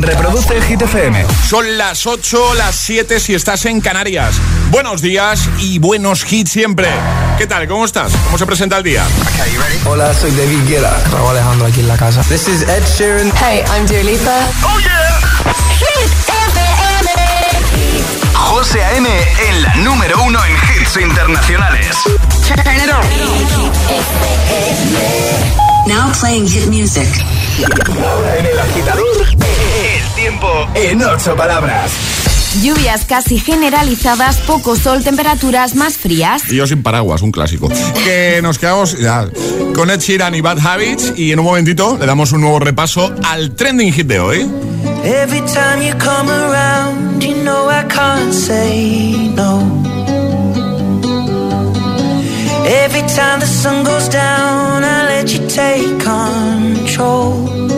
Reproduce 0.00 0.60
Hit 0.62 0.82
FM. 0.82 1.26
Son 1.48 1.76
las 1.76 2.06
8, 2.06 2.54
las 2.54 2.74
7 2.74 3.20
si 3.20 3.34
estás 3.34 3.66
en 3.66 3.80
Canarias. 3.80 4.34
Buenos 4.70 5.02
días 5.02 5.48
y 5.58 5.78
buenos 5.78 6.24
hits 6.30 6.50
siempre. 6.50 6.88
¿Qué 7.38 7.46
tal? 7.46 7.68
¿Cómo 7.68 7.84
estás? 7.84 8.12
¿Cómo 8.24 8.38
se 8.38 8.46
presenta 8.46 8.78
el 8.78 8.82
día? 8.82 9.04
Hola, 9.84 10.14
soy 10.14 10.30
David 10.32 10.66
Guetta. 10.66 10.98
Raúl 11.12 11.30
Alejandro 11.30 11.66
aquí 11.66 11.80
en 11.80 11.88
la 11.88 11.96
casa. 11.96 12.22
This 12.22 12.48
is 12.48 12.62
Ed 12.62 12.82
Sheeran. 12.96 13.30
Hey, 13.36 13.62
I'm 13.74 13.86
Dua 13.86 14.02
Lipa. 14.02 14.48
¡Oh, 14.64 14.78
yeah! 14.80 15.20
Hit 15.78 16.10
FM. 16.28 17.10
José 18.34 18.82
A.M. 18.84 19.08
en 19.48 19.62
la 19.62 19.74
número 19.76 20.22
uno 20.22 20.38
en 20.44 20.52
hits 20.80 20.96
internacionales. 20.96 21.96
Turn 22.46 22.60
it 22.76 22.90
on. 22.90 23.04
Now 25.86 26.12
playing 26.12 26.46
hit 26.46 26.66
music. 26.68 27.08
Ahora 28.04 28.36
en 28.38 28.46
el 28.46 28.58
agitador, 28.58 29.26
tiempo 30.30 30.68
en 30.74 31.02
ocho 31.02 31.34
palabras. 31.34 31.90
Lluvias 32.62 33.04
casi 33.04 33.38
generalizadas, 33.38 34.38
poco 34.38 34.76
sol, 34.76 35.02
temperaturas 35.02 35.74
más 35.74 35.96
frías. 35.96 36.42
Y 36.48 36.56
yo 36.56 36.66
sin 36.66 36.82
paraguas, 36.82 37.22
un 37.22 37.32
clásico. 37.32 37.68
Que 38.04 38.40
nos 38.42 38.58
quedamos 38.58 38.98
ya, 38.98 39.26
con 39.74 39.90
Ed 39.90 40.00
Sheeran 40.00 40.34
y 40.34 40.40
Bad 40.40 40.64
Habits 40.64 41.14
y 41.16 41.32
en 41.32 41.40
un 41.40 41.46
momentito 41.46 41.96
le 41.98 42.06
damos 42.06 42.32
un 42.32 42.42
nuevo 42.42 42.60
repaso 42.60 43.12
al 43.24 43.54
trending 43.56 43.92
hit 43.92 44.06
de 44.06 44.20
hoy. 44.20 44.50
Every 45.04 45.40
time 45.40 45.82
you 45.82 45.94
come 45.98 46.30
around, 46.30 47.22
you 47.22 47.34
know 47.42 47.68
I 47.68 47.84
can't 47.88 48.32
say 48.32 49.32
no. 49.34 49.60
Every 52.66 53.02
time 53.02 53.40
the 53.40 53.46
sun 53.46 53.84
goes 53.84 54.08
down, 54.08 54.84
I 54.84 55.06
let 55.08 55.32
you 55.32 55.46
take 55.48 55.98
control. 55.98 57.69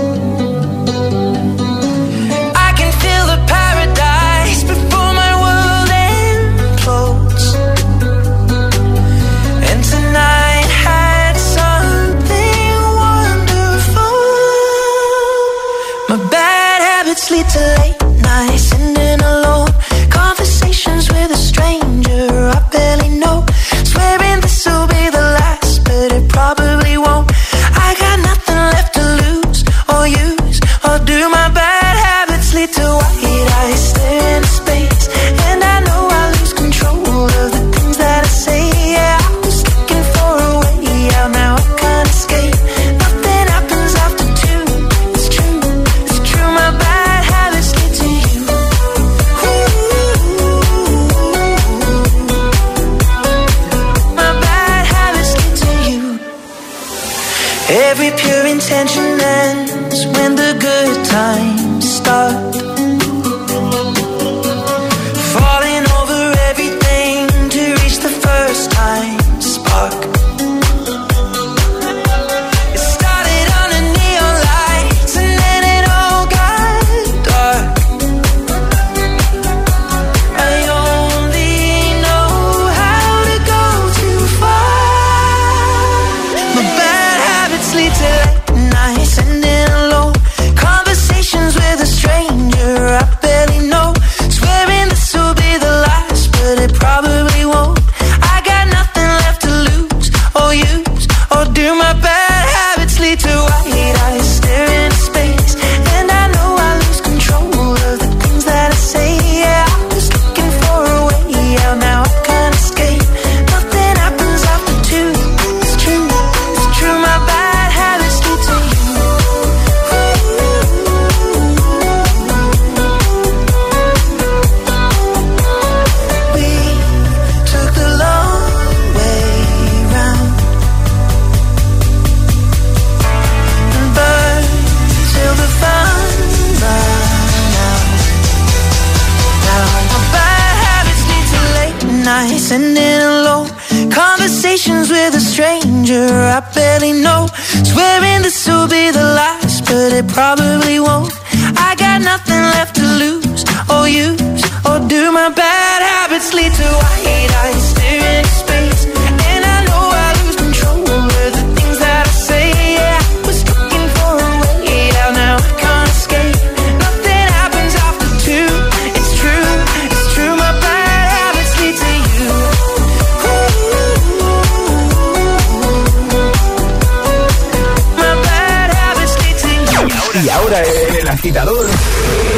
Yeah. 181.83 182.32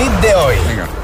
Hit 0.00 0.10
de 0.20 0.34
hoy. 0.34 0.54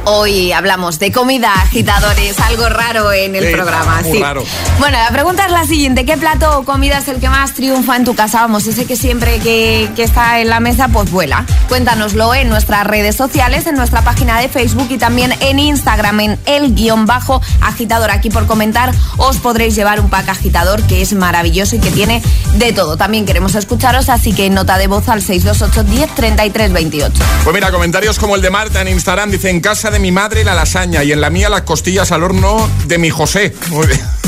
Hoy 0.09 0.53
hablamos 0.53 1.01
de 1.01 1.11
comida, 1.11 1.53
agitadores, 1.55 2.39
algo 2.39 2.69
raro 2.69 3.13
en 3.13 3.35
el 3.35 3.47
Sí, 3.49 3.53
programa. 3.53 4.01
muy 4.03 4.13
sí. 4.13 4.23
raro. 4.23 4.45
Bueno, 4.79 4.99
la 4.99 5.11
pregunta 5.11 5.45
es 5.47 5.51
la 5.51 5.65
siguiente: 5.67 6.05
¿qué 6.07 6.17
plato 6.17 6.59
o 6.61 6.65
comida 6.65 6.99
es 6.99 7.09
el 7.09 7.19
que 7.19 7.29
más 7.29 7.55
triunfa 7.55 7.97
en 7.97 8.05
tu 8.05 8.15
casa? 8.15 8.43
Vamos, 8.43 8.67
ese 8.69 8.87
que 8.87 8.95
siempre 8.95 9.41
que, 9.41 9.91
que 9.97 10.05
está 10.05 10.39
en 10.41 10.49
la 10.49 10.61
mesa, 10.61 10.87
pues 10.89 11.11
vuela. 11.11 11.45
Cuéntanoslo 11.69 12.35
en 12.37 12.49
nuestras 12.49 12.87
redes 12.87 13.17
sociales, 13.17 13.67
en 13.67 13.75
nuestra 13.75 14.03
página 14.03 14.41
de 14.41 14.49
Facebook 14.49 14.87
y 14.91 14.99
también 14.99 15.35
en 15.41 15.59
Instagram, 15.59 16.21
en 16.21 16.39
el 16.47 16.73
guion 16.75 17.05
bajo 17.07 17.43
agitador. 17.61 18.13
Aquí 18.13 18.31
por 18.31 18.47
comentar 18.47 18.93
os 19.17 19.39
podréis 19.39 19.75
llevar 19.75 19.99
un 19.99 20.09
pack 20.09 20.29
agitador 20.29 20.83
que 20.85 21.03
es 21.03 21.15
maravilloso 21.15 21.75
y 21.75 21.81
que 21.81 21.91
tiene 21.91 22.23
de 22.55 22.73
todo. 22.73 22.97
También 22.97 23.27
queremos 23.27 23.57
escucharos, 23.57 24.09
así 24.09 24.33
que 24.33 24.49
nota 24.51 24.79
de 24.79 24.87
voz 24.87 25.09
al 25.09 25.21
628 25.21 25.83
10 25.83 26.15
33 26.15 26.73
28. 26.73 27.13
Pues 27.43 27.55
mira, 27.55 27.73
comentarios 27.73 28.21
como 28.21 28.37
el 28.37 28.43
de 28.43 28.51
Marta 28.51 28.85
en 28.87 28.95
Instagram 28.95 29.31
dice 29.31 29.51
en 29.51 29.61
casa 29.61 29.91
de 29.91 29.99
mi 29.99 30.13
madre 30.13 30.45
la 30.45 30.55
lasaña 30.55 31.03
y 31.03 31.13
en 31.13 31.21
la 31.21 31.31
mía 31.31 31.49
las 31.49 31.63
costillas 31.63 32.13
al 32.13 32.23
horno 32.23 32.69
de 32.87 32.99
mi 32.99 33.11
José. 33.11 33.55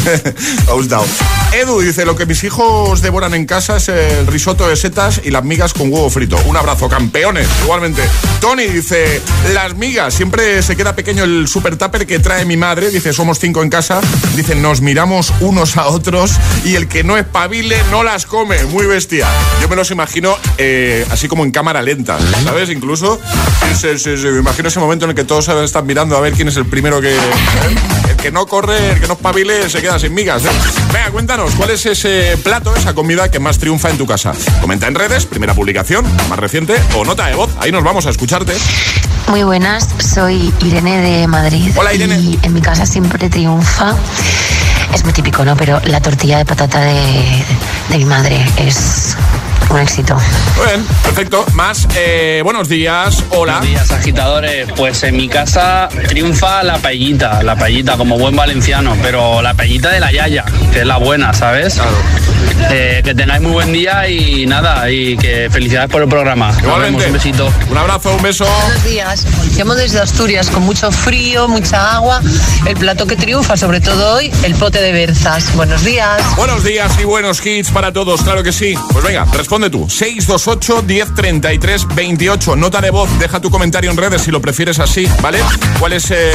Edu 1.53 1.81
dice, 1.81 2.05
lo 2.05 2.15
que 2.17 2.27
mis 2.27 2.45
hijos 2.45 3.01
devoran 3.01 3.35
en 3.35 3.47
casa 3.47 3.77
es 3.77 3.89
el 3.89 4.27
risotto 4.27 4.69
de 4.69 4.77
setas 4.77 5.21
y 5.25 5.31
las 5.31 5.45
migas 5.45 5.73
con 5.73 5.93
huevo 5.93 6.11
frito. 6.11 6.39
Un 6.47 6.57
abrazo, 6.57 6.89
campeones. 6.89 7.49
Igualmente. 7.63 8.03
Tony 8.41 8.65
dice, 8.65 9.21
las 9.55 9.75
migas, 9.75 10.15
siempre 10.15 10.63
se 10.63 10.77
queda 10.77 10.95
pequeño 10.95 11.25
el 11.25 11.49
super 11.49 11.77
tupper 11.77 12.07
que 12.07 12.19
trae 12.19 12.45
mi 12.45 12.57
madre. 12.57 12.91
Dice, 12.91 13.13
somos 13.13 13.39
cinco 13.39 13.63
en 13.63 13.71
casa. 13.71 14.01
Dice, 14.37 14.55
nos 14.55 14.81
miramos 14.81 15.33
unos 15.41 15.77
a 15.77 15.87
otros 15.87 16.33
y 16.65 16.75
el 16.75 16.89
que 16.89 17.03
no 17.05 17.17
es 17.17 17.25
pabile 17.25 17.77
no 17.91 18.03
las 18.03 18.27
come. 18.27 18.65
Muy 18.65 18.87
bestia. 18.87 19.27
Yo 19.61 19.69
me 19.69 19.77
los 19.77 19.91
imagino 19.91 20.37
eh, 20.59 21.07
así 21.11 21.29
como 21.29 21.45
en 21.45 21.51
cámara 21.51 21.83
lenta, 21.83 22.19
¿sabes? 22.45 22.71
Incluso, 22.71 23.21
sí, 23.81 23.99
sí, 23.99 24.17
sí, 24.17 24.27
me 24.27 24.41
imagino 24.41 24.69
ese 24.69 24.81
momento 24.81 25.05
en 25.05 25.11
el 25.11 25.17
que 25.17 25.25
todos 25.25 25.49
están 25.49 25.87
mirando 25.87 26.17
a 26.17 26.21
ver 26.21 26.33
quién 26.35 26.49
es 26.49 26.57
el 26.57 26.67
primero 26.67 27.01
que... 27.01 27.17
Que 28.23 28.33
no 28.33 28.47
corre, 28.47 28.93
el 28.93 29.01
que 29.01 29.07
no 29.07 29.15
es 29.15 29.21
pabile, 29.21 29.71
se 29.71 29.81
queda 29.81 29.99
sin 29.99 30.13
migas. 30.13 30.45
¿eh? 30.45 30.49
Venga, 30.93 31.11
cuéntanos, 31.11 31.55
¿cuál 31.55 31.71
es 31.71 31.87
ese 31.87 32.37
plato, 32.43 32.75
esa 32.75 32.93
comida 32.93 33.31
que 33.31 33.39
más 33.39 33.59
triunfa 33.59 33.91
en 33.91 33.97
tu 33.97 34.07
casa? 34.07 34.33
Comenta 34.61 34.87
en 34.87 34.95
redes, 34.95 35.25
primera 35.25 35.55
publicación, 35.55 36.05
más 36.29 36.39
reciente, 36.39 36.75
o 36.97 37.05
nota 37.05 37.27
de 37.27 37.35
voz. 37.37 37.51
Ahí 37.61 37.71
nos 37.71 37.85
vamos 37.85 38.07
a 38.07 38.11
escucharte. 38.11 38.55
Muy 39.29 39.45
buenas, 39.45 39.89
soy 39.99 40.53
Irene 40.65 41.01
de 41.01 41.27
Madrid. 41.27 41.71
Hola, 41.77 41.95
Irene. 41.95 42.19
Y 42.19 42.39
en 42.43 42.53
mi 42.53 42.61
casa 42.61 42.87
siempre 42.87 43.29
triunfa. 43.31 43.95
Es 44.93 45.05
muy 45.05 45.13
típico, 45.13 45.45
¿no? 45.45 45.57
Pero 45.57 45.81
la 45.85 46.01
tortilla 46.01 46.39
de 46.39 46.45
patata 46.45 46.81
de, 46.81 47.45
de 47.91 47.99
mi 47.99 48.05
madre 48.05 48.45
es 48.57 49.17
un 49.71 49.79
éxito. 49.79 50.17
Muy 50.57 50.67
bien, 50.67 50.87
perfecto. 51.03 51.45
Más, 51.55 51.87
eh, 51.95 52.41
buenos 52.45 52.69
días, 52.69 53.25
hola. 53.31 53.59
Buenos 53.59 53.69
días, 53.69 53.91
agitadores. 53.91 54.69
Pues 54.77 55.03
en 55.03 55.17
mi 55.17 55.29
casa 55.29 55.89
triunfa 56.09 56.63
la 56.63 56.79
paellita, 56.79 57.43
la 57.43 57.57
paellita 57.57 57.97
como 57.97 58.19
buen 58.19 58.35
valenciano, 58.35 58.97
pero 59.03 59.43
la 59.43 59.55
paellita 59.55 59.91
de 59.91 60.01
la 60.01 60.11
yaya, 60.13 60.45
que 60.73 60.81
es 60.81 60.87
la 60.87 60.97
buena, 60.97 61.33
¿sabes? 61.35 61.81
Eh, 62.71 63.03
que 63.05 63.15
tengáis 63.15 63.41
muy 63.43 63.53
buen 63.53 63.73
día 63.73 64.09
y 64.09 64.47
nada, 64.47 64.91
y 64.91 65.17
que 65.17 65.49
felicidades 65.51 65.91
por 65.91 66.03
el 66.03 66.09
programa. 66.09 66.53
Igualmente. 66.61 67.07
un 67.07 67.13
besito. 67.13 67.53
Un 67.71 67.77
abrazo, 67.77 68.15
un 68.15 68.23
beso. 68.23 68.47
Buenos 68.63 68.85
días. 68.85 69.27
Llamo 69.57 69.75
desde 69.75 70.01
Asturias 70.01 70.51
con 70.51 70.63
mucho 70.63 70.91
frío, 70.91 71.49
mucha 71.49 71.97
agua. 71.97 72.21
El 72.67 72.77
plato 72.77 73.07
que 73.07 73.17
triunfa, 73.17 73.57
sobre 73.57 73.81
todo 73.81 74.15
hoy, 74.15 74.31
el 74.43 74.55
pote 74.55 74.81
de 74.81 74.93
berzas. 74.93 75.55
Buenos 75.55 75.85
días. 75.85 76.23
Buenos 76.37 76.65
días 76.65 76.93
y 77.01 77.05
buenos 77.05 77.45
hits 77.45 77.71
para 77.71 77.93
todos, 77.93 78.23
claro 78.23 78.43
que 78.43 78.53
sí. 78.53 78.75
Pues 78.93 79.05
venga, 79.05 79.25
responde 79.33 79.58
tú. 79.69 79.89
628 79.91 80.83
1033 80.83 81.87
28. 81.95 82.57
Nota 82.57 82.81
de 82.81 82.91
voz, 82.91 83.09
deja 83.19 83.41
tu 83.41 83.51
comentario 83.51 83.91
en 83.91 83.97
redes 83.97 84.23
si 84.23 84.31
lo 84.31 84.41
prefieres 84.41 84.79
así, 84.79 85.07
¿vale? 85.21 85.41
¿Cuál 85.81 85.93
es 85.95 86.11
eh, 86.11 86.31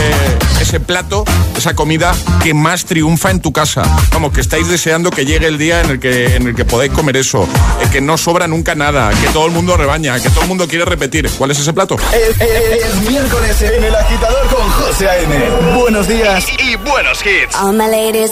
ese 0.62 0.80
plato, 0.80 1.24
esa 1.58 1.74
comida 1.74 2.14
que 2.44 2.54
más 2.54 2.86
triunfa 2.86 3.32
en 3.32 3.40
tu 3.42 3.52
casa? 3.54 3.84
Vamos, 4.12 4.34
que 4.34 4.42
estáis 4.42 4.68
deseando 4.68 5.10
que 5.10 5.26
llegue 5.26 5.48
el 5.48 5.58
día 5.58 5.82
en 5.82 5.90
el 5.92 6.00
que, 6.00 6.36
en 6.36 6.48
el 6.48 6.56
que 6.56 6.66
podáis 6.66 6.92
comer 6.92 7.18
eso. 7.18 7.44
eh, 7.82 7.88
que 7.92 8.02
no 8.02 8.18
sobra 8.18 8.48
nunca 8.48 8.76
nada, 8.76 9.10
que 9.12 9.28
todo 9.30 9.46
el 9.46 9.52
mundo 9.52 9.78
rebaña, 9.78 10.20
que 10.20 10.30
todo 10.30 10.42
el 10.42 10.48
mundo 10.48 10.68
quiere 10.68 10.84
repetir. 10.86 11.30
¿Cuál 11.38 11.52
es 11.52 11.60
ese 11.60 11.72
plato? 11.74 11.96
Es, 12.14 12.42
es- 12.42 12.84
es 12.86 13.10
miércoles 13.10 13.62
en 13.62 13.84
el 13.84 13.96
agitador 13.96 14.48
con 14.48 14.70
José 14.72 15.08
A.M. 15.10 15.36
Buenos 15.80 16.08
días 16.08 16.46
y 16.60 16.76
buenos 16.76 17.20
hits. 17.26 17.56
All 17.62 17.74
my 17.74 17.88
ladies. 17.88 18.32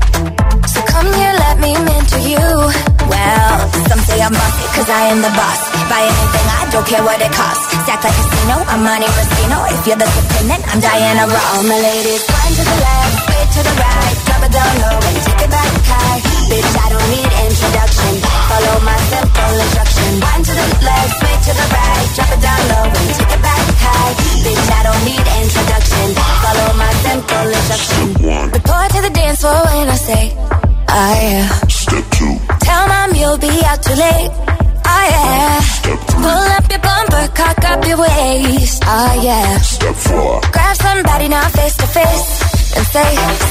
Come 0.91 1.09
here, 1.15 1.33
let 1.33 1.55
me 1.59 1.71
into 1.75 2.19
you. 2.19 2.45
Well, 3.11 3.55
some 3.89 4.01
say 4.07 4.19
I'm 4.21 4.31
bossy, 4.31 4.65
cause 4.75 4.89
I 4.89 5.11
am 5.11 5.19
the 5.23 5.33
boss. 5.33 5.61
Buy 5.89 6.03
anything, 6.03 6.47
I 6.51 6.61
don't 6.71 6.87
care 6.87 7.03
what 7.03 7.19
it 7.19 7.31
costs. 7.31 7.65
Stack 7.83 8.03
like 8.03 8.13
a 8.13 8.23
casino, 8.23 8.55
I'm 8.71 8.83
Monte 8.83 9.07
Moschino. 9.07 9.57
If 9.71 9.81
you're 9.87 9.99
the 9.99 10.07
dependent, 10.07 10.61
I'm 10.71 10.79
Diana 10.79 11.25
Ross. 11.27 11.47
All 11.55 11.63
my 11.67 11.79
ladies, 11.79 12.23
one 12.27 12.53
to 12.55 12.63
the 12.63 12.77
left, 12.79 13.17
way 13.27 13.43
to 13.55 13.61
the 13.67 13.75
right. 13.81 14.15
Drop 14.27 14.41
it 14.45 14.51
down 14.51 14.73
low 14.83 14.97
and 14.99 15.17
take 15.25 15.41
it 15.41 15.51
back 15.51 15.71
high. 15.91 16.19
Bitch, 16.51 16.73
I 16.75 16.87
don't 16.91 17.09
need 17.11 17.31
introduction. 17.49 18.13
Follow 18.51 18.75
my 18.83 18.99
simple 19.11 19.53
instruction. 19.63 20.11
One 20.21 20.41
to 20.43 20.53
the 20.59 20.67
left, 20.85 21.15
way 21.23 21.35
to 21.47 21.51
the 21.55 21.67
right. 21.71 22.07
Drop 22.15 22.31
it 22.35 22.41
down 22.45 22.61
low 22.71 22.85
and 22.91 23.09
take 23.15 23.31
it 23.35 23.41
back 23.41 23.65
high. 23.83 24.11
Bitch, 24.43 24.67
I 24.71 24.81
don't 24.87 25.03
need 25.07 25.25
introduction. 25.39 26.07
Follow 26.43 26.69
my 26.75 26.91
simple 27.03 27.47
instruction. 27.47 28.05
Report 28.51 28.87
to 28.95 28.99
the 29.01 29.11
dance 29.11 29.39
floor 29.39 29.59
when 29.71 29.87
I 29.87 29.95
say, 29.95 30.23
oh 30.91 31.13
yeah. 31.21 31.47
Step 31.67 32.05
two, 32.11 32.35
Tell 32.61 32.87
mom 32.87 33.15
you'll 33.15 33.37
be 33.37 33.51
out 33.65 33.81
too 33.83 33.95
late. 33.95 34.31
Oh 34.85 35.05
yeah. 35.09 35.59
step 35.61 35.99
three, 35.99 36.23
Pull 36.23 36.47
up 36.57 36.65
your 36.69 36.79
bumper, 36.83 37.25
cock 37.33 37.59
up 37.71 37.81
your 37.87 37.97
waist. 37.99 38.83
Oh 38.85 39.13
yeah. 39.23 39.57
step 39.59 39.95
four, 39.95 40.41
Grab 40.51 40.75
somebody 40.77 41.27
now 41.27 41.47
face 41.49 41.75
to 41.77 41.87
face. 41.87 42.27
And 42.71 42.87
say, 42.87 43.03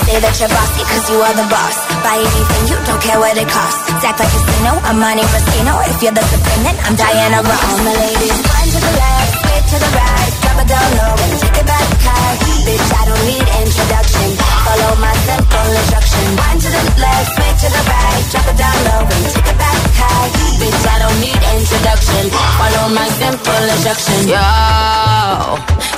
say 0.09 0.17
that 0.17 0.33
you're 0.41 0.49
bossy 0.49 0.81
cause 0.81 1.05
you 1.13 1.21
are 1.21 1.37
the 1.37 1.45
boss. 1.53 1.77
Buy 2.01 2.17
anything, 2.17 2.63
you 2.73 2.77
don't 2.89 3.03
care 3.05 3.21
what 3.21 3.37
it 3.37 3.45
costs. 3.53 3.85
Act 4.01 4.17
like 4.17 4.17
a 4.17 4.25
casino, 4.33 4.73
I'm 4.89 4.97
Monte 4.97 5.21
Moschino. 5.29 5.77
If 5.93 6.01
you're 6.01 6.17
the 6.17 6.25
dependent, 6.25 6.77
I'm 6.89 6.97
Diana 6.97 7.45
Ross. 7.45 7.61
All 7.69 7.85
my 7.85 7.95
ladies, 8.01 8.33
one 8.49 8.69
to 8.73 8.81
the 8.81 8.93
left, 8.97 9.40
way 9.61 9.69
to 9.69 9.77
the 9.77 9.91
right. 9.93 10.33
Drop 10.41 10.59
it 10.63 10.69
down 10.69 10.89
low 10.97 11.15
and 11.21 11.33
take 11.41 11.59
it 11.61 11.67
back 11.67 11.89
high. 12.01 12.35
Bitch, 12.65 12.89
I 12.97 13.03
don't 13.09 13.25
need 13.29 13.47
introduction. 13.61 14.29
Follow 14.65 14.93
my 14.97 15.15
simple 15.29 15.71
instruction. 15.81 16.25
One 16.37 16.59
to 16.61 16.69
the 16.71 16.83
left, 17.01 17.33
way 17.39 17.53
to 17.61 17.69
the 17.69 17.83
right. 17.85 18.23
Drop 18.33 18.47
it 18.49 18.57
down 18.57 18.79
low 18.89 19.03
and 19.05 19.25
take 19.29 19.49
it 19.53 19.59
back 19.61 19.81
high. 20.01 20.29
Bitch, 20.61 20.83
I 20.89 20.97
don't 21.05 21.19
need 21.21 21.41
introduction. 21.61 22.25
Follow 22.33 22.85
my 22.97 23.09
simple 23.21 23.65
instruction. 23.75 24.21
Yo, 24.33 24.49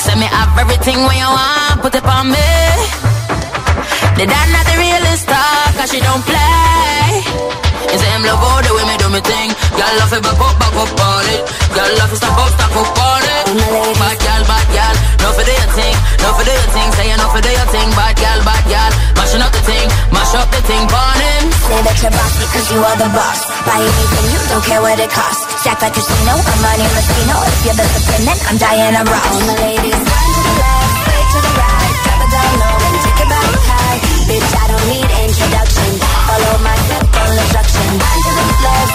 send 0.02 0.18
me 0.18 0.28
up 0.30 0.50
everything 0.58 0.98
when 1.06 1.16
you 1.18 1.30
want, 1.30 1.82
put 1.82 1.94
it 1.94 2.04
on 2.04 2.30
me. 2.30 2.50
The 4.18 4.26
dad 4.26 4.46
not 4.54 4.64
the 4.66 4.76
realest 4.78 5.22
star, 5.26 5.72
cause 5.78 5.90
she 5.90 6.00
don't 6.00 6.22
play. 6.22 7.62
Say 7.92 8.08
him 8.08 8.24
love 8.24 8.40
all 8.40 8.62
the 8.64 8.72
way 8.72 8.84
me 8.88 8.96
do 8.96 9.08
me 9.12 9.20
thing. 9.20 9.50
Y'all 9.82 9.98
love 9.98 10.14
it, 10.14 10.22
back 10.22 10.38
up, 10.38 10.54
back 10.62 10.76
up 10.78 10.94
on 10.94 11.26
it. 11.26 11.42
Y'all 11.74 11.90
love 11.98 12.12
it, 12.14 12.18
stop 12.22 12.38
up, 12.38 12.50
stop 12.54 12.70
up 12.70 12.98
on 13.02 13.22
it. 13.34 13.42
Bad 13.98 14.14
gal, 14.22 14.42
bad 14.46 14.66
gal, 14.70 14.94
no 15.26 15.28
for 15.34 15.42
do 15.42 15.50
your 15.50 15.70
thing, 15.74 15.96
no 16.22 16.30
for 16.38 16.46
do 16.46 16.54
your 16.54 16.70
thing. 16.70 16.88
Say 16.94 17.10
you 17.10 17.18
no 17.18 17.26
for 17.34 17.42
do 17.42 17.50
your 17.50 17.66
thing, 17.74 17.90
bad 17.98 18.14
gal, 18.14 18.38
bad 18.46 18.62
gal. 18.70 18.90
Mashing 19.18 19.42
up 19.42 19.50
the 19.50 19.58
thing, 19.66 19.90
mash 20.14 20.38
up 20.38 20.46
the 20.54 20.62
thing, 20.70 20.86
burn 20.86 21.18
him. 21.18 21.50
Say 21.66 21.82
that 21.82 21.98
you're 21.98 22.14
bossy 22.14 22.46
cause 22.54 22.66
you 22.70 22.78
are 22.78 22.94
the 22.94 23.10
boss. 23.10 23.42
Buy 23.66 23.82
anything, 23.82 24.26
you 24.30 24.40
don't 24.54 24.62
care 24.62 24.78
what 24.86 25.02
it 25.02 25.10
costs. 25.10 25.42
Stack 25.66 25.82
like 25.82 25.90
a 25.90 25.98
casino, 25.98 26.38
I'm 26.38 26.58
Monte 26.62 26.86
Moschino. 26.86 27.36
If 27.42 27.58
you're 27.66 27.74
the 27.74 27.86
dependent, 27.90 28.38
I'm 28.38 28.56
Diana 28.62 29.02
Ross. 29.02 29.34
All 29.34 29.42
my 29.50 29.56
ladies, 29.66 29.98
one 29.98 30.30
to 30.30 30.40
the 30.46 30.54
left, 30.62 30.94
way 31.10 31.22
to 31.26 31.38
the 31.42 31.52
right. 31.58 31.94
Drop 32.06 32.22
it 32.22 32.30
down 32.30 32.54
low 32.62 32.86
and 32.86 32.96
take 33.02 33.18
it 33.18 33.28
back 33.34 33.50
high. 33.66 33.98
Bitch, 34.30 34.46
I 34.46 34.64
don't 34.70 34.86
need 34.86 35.10
introduction. 35.26 35.90
Follow 36.30 36.54
my 36.62 36.76
simple 36.86 37.34
instruction. 37.34 37.86
One 37.98 38.20
to 38.22 38.30
the 38.30 38.46
left, 38.62 38.94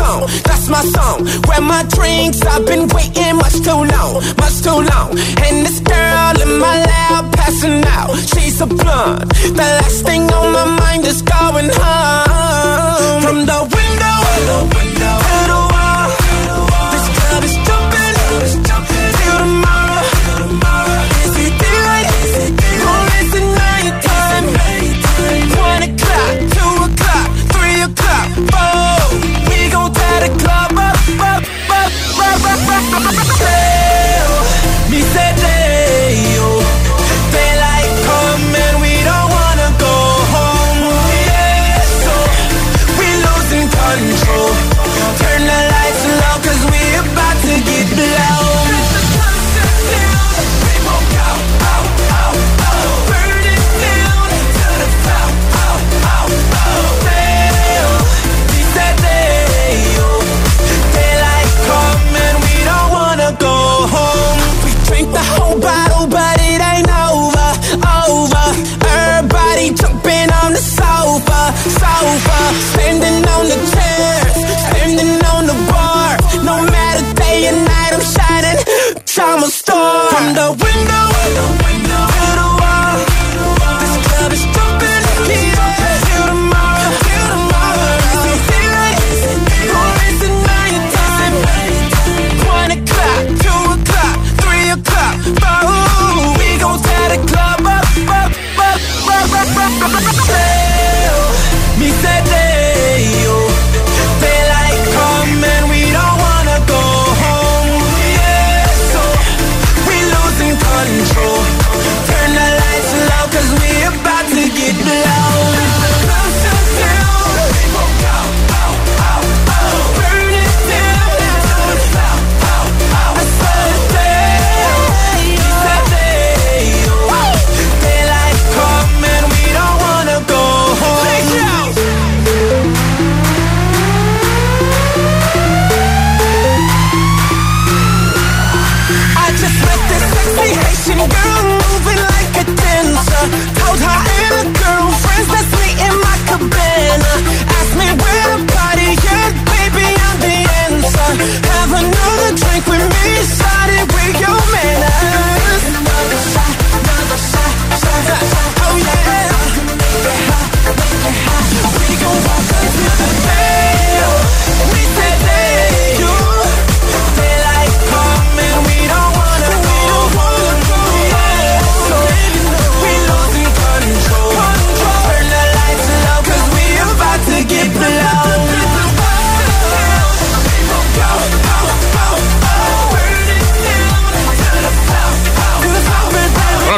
song, 0.00 0.20
that's 0.46 0.66
my 0.68 0.82
song. 0.96 1.18
Grab 1.46 1.64
my 1.74 1.82
drinks, 1.96 2.38
I've 2.52 2.66
been 2.66 2.86
waiting 2.96 3.36
much 3.36 3.56
too 3.66 3.82
long, 3.94 4.12
much 4.42 4.56
too 4.66 4.80
long. 4.92 5.10
And 5.44 5.54
this 5.66 5.78
girl 5.92 6.34
in 6.44 6.52
my 6.66 6.74
lap 6.90 7.24
passing 7.38 7.84
out, 7.96 8.10
she's 8.30 8.60
a 8.60 8.66
blonde. 8.66 9.30
The 9.60 9.68
last 9.78 10.00
thing 10.08 10.22
on 10.38 10.46
my 10.58 10.66
mind 10.82 11.04
is 11.12 11.20
going 11.22 11.70
home. 11.82 13.20
From 13.24 13.38
the 13.50 13.60
window, 13.76 14.18
the 14.50 14.58
window, 14.76 15.16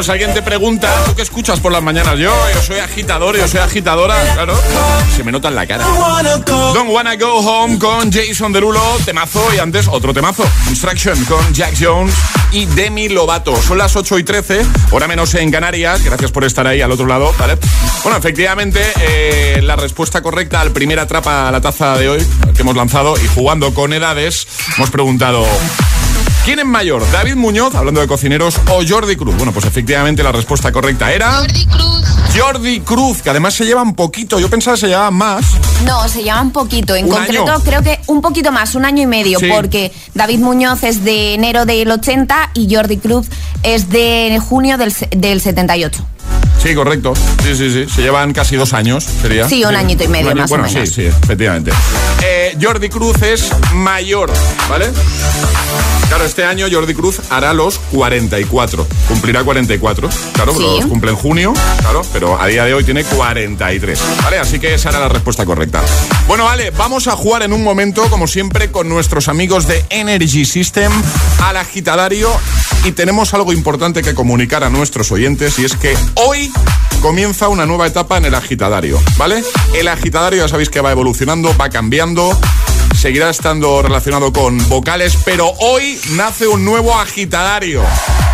si 0.03 0.11
alguien 0.11 0.33
te 0.33 0.41
pregunta, 0.41 0.93
¿tú 1.05 1.15
qué 1.15 1.21
escuchas 1.21 1.61
por 1.61 1.71
las 1.71 1.81
mañanas? 1.81 2.19
Yo, 2.19 2.33
yo 2.53 2.61
soy 2.61 2.79
agitador, 2.79 3.37
yo 3.37 3.47
soy 3.47 3.61
agitadora, 3.61 4.15
claro. 4.33 4.53
Se 5.15 5.23
me 5.23 5.31
nota 5.31 5.47
en 5.47 5.55
la 5.55 5.65
cara. 5.65 5.85
Don't 6.45 6.89
Wanna 6.89 7.15
Go 7.15 7.37
Home 7.37 7.79
con 7.79 8.11
Jason 8.11 8.51
Derulo, 8.51 8.81
temazo, 9.05 9.41
y 9.55 9.59
antes 9.59 9.87
otro 9.87 10.13
temazo. 10.13 10.43
Instruction 10.67 11.23
con 11.23 11.53
Jack 11.53 11.75
Jones 11.79 12.13
y 12.51 12.65
Demi 12.65 13.07
Lovato. 13.07 13.55
Son 13.61 13.77
las 13.77 13.95
8 13.95 14.19
y 14.19 14.23
13, 14.25 14.65
hora 14.91 15.07
menos 15.07 15.33
en 15.35 15.49
Canarias. 15.49 16.03
Gracias 16.03 16.31
por 16.31 16.43
estar 16.43 16.67
ahí 16.67 16.81
al 16.81 16.91
otro 16.91 17.05
lado. 17.05 17.33
Bueno, 18.03 18.17
efectivamente, 18.17 18.81
eh, 18.99 19.61
la 19.63 19.77
respuesta 19.77 20.21
correcta 20.21 20.59
al 20.59 20.71
primer 20.71 20.99
atrapa 20.99 21.47
a 21.47 21.51
la 21.51 21.61
taza 21.61 21.97
de 21.97 22.09
hoy 22.09 22.27
que 22.53 22.61
hemos 22.61 22.75
lanzado 22.75 23.15
y 23.23 23.27
jugando 23.27 23.73
con 23.73 23.93
edades, 23.93 24.47
hemos 24.75 24.89
preguntado. 24.89 25.45
¿Quién 26.45 26.59
es 26.59 26.65
mayor? 26.65 27.09
¿David 27.11 27.35
Muñoz, 27.35 27.73
hablando 27.73 28.01
de 28.01 28.07
cocineros, 28.07 28.59
o 28.69 28.81
Jordi 28.87 29.15
Cruz? 29.15 29.35
Bueno, 29.37 29.53
pues 29.53 29.65
efectivamente 29.65 30.23
la 30.23 30.31
respuesta 30.33 30.71
correcta 30.73 31.11
era... 31.13 31.31
Jordi 31.37 31.65
Cruz. 31.67 32.03
Jordi 32.37 32.79
Cruz, 32.81 33.21
que 33.21 33.29
además 33.29 33.53
se 33.53 33.63
llevan 33.65 33.93
poquito. 33.95 34.39
Yo 34.39 34.49
pensaba 34.49 34.75
que 34.75 34.81
se 34.81 34.87
llevaban 34.87 35.13
más. 35.13 35.45
No, 35.85 36.05
se 36.09 36.21
llevan 36.23 36.51
poquito. 36.51 36.95
En 36.95 37.05
¿Un 37.05 37.11
concreto, 37.11 37.43
año? 37.49 37.63
creo 37.63 37.81
que 37.81 37.99
un 38.07 38.21
poquito 38.21 38.51
más, 38.51 38.75
un 38.75 38.83
año 38.83 39.03
y 39.03 39.07
medio, 39.07 39.39
Sí. 39.39 39.47
porque 39.53 39.93
David 40.15 40.39
Muñoz 40.39 40.83
es 40.83 41.03
de 41.05 41.35
enero 41.35 41.65
del 41.65 41.89
80 41.89 42.49
y 42.55 42.73
Jordi 42.73 42.97
Cruz 42.97 43.27
es 43.61 43.89
de 43.89 44.37
junio 44.45 44.77
del, 44.77 44.93
del 45.15 45.39
78. 45.39 46.05
Sí, 46.61 46.75
correcto. 46.75 47.13
Sí, 47.43 47.55
sí, 47.55 47.69
sí. 47.71 47.85
Se 47.93 48.01
llevan 48.01 48.33
casi 48.33 48.55
dos 48.57 48.73
años, 48.73 49.05
sería. 49.21 49.47
Sí, 49.47 49.63
un 49.63 49.75
añito 49.75 50.03
y 50.03 50.07
medio, 50.09 50.29
año- 50.31 50.41
más 50.41 50.51
o 50.51 50.55
bueno, 50.57 50.69
menos. 50.73 50.89
sí, 50.89 50.95
sí, 50.95 51.05
efectivamente. 51.05 51.71
Eh, 52.21 52.57
Jordi 52.61 52.89
Cruz 52.89 53.21
es 53.21 53.49
mayor, 53.73 54.31
¿vale? 54.69 54.91
Claro, 56.13 56.25
este 56.27 56.45
año 56.45 56.67
Jordi 56.71 56.93
Cruz 56.93 57.21
hará 57.31 57.53
los 57.55 57.79
44. 57.91 58.87
Cumplirá 59.07 59.43
44. 59.43 60.07
Claro, 60.33 60.53
Sí. 60.53 60.59
los 60.61 60.85
cumple 60.85 61.09
en 61.09 61.17
junio, 61.17 61.53
claro, 61.79 62.03
pero 62.13 62.39
a 62.39 62.45
día 62.45 62.65
de 62.65 62.75
hoy 62.75 62.83
tiene 62.83 63.03
43. 63.03 63.99
¿Vale? 64.23 64.37
Así 64.37 64.59
que 64.59 64.75
esa 64.75 64.89
era 64.89 64.99
la 64.99 65.09
respuesta 65.09 65.43
correcta. 65.43 65.81
Bueno, 66.27 66.43
vale, 66.43 66.69
vamos 66.69 67.07
a 67.07 67.15
jugar 67.15 67.41
en 67.41 67.51
un 67.51 67.63
momento, 67.63 68.03
como 68.11 68.27
siempre, 68.27 68.69
con 68.69 68.89
nuestros 68.89 69.27
amigos 69.27 69.65
de 69.65 69.83
Energy 69.89 70.45
System 70.45 70.91
al 71.41 71.57
agitadario. 71.57 72.29
Y 72.83 72.91
tenemos 72.91 73.33
algo 73.33 73.51
importante 73.51 74.03
que 74.03 74.13
comunicar 74.13 74.63
a 74.63 74.69
nuestros 74.69 75.11
oyentes 75.11 75.57
y 75.57 75.65
es 75.65 75.75
que 75.75 75.97
hoy 76.13 76.51
comienza 77.01 77.47
una 77.47 77.65
nueva 77.65 77.87
etapa 77.87 78.17
en 78.17 78.25
el 78.25 78.35
agitadario, 78.35 79.01
¿vale? 79.17 79.43
El 79.73 79.87
agitadario 79.87 80.43
ya 80.43 80.47
sabéis 80.47 80.69
que 80.69 80.79
va 80.79 80.91
evolucionando, 80.91 81.57
va 81.57 81.69
cambiando, 81.69 82.37
seguirá 82.95 83.29
estando 83.29 83.81
relacionado 83.81 84.31
con 84.31 84.57
vocales, 84.69 85.17
pero 85.25 85.49
hoy 85.59 85.99
nace 86.11 86.47
un 86.47 86.63
nuevo 86.65 86.97
agitadario. 86.97 87.83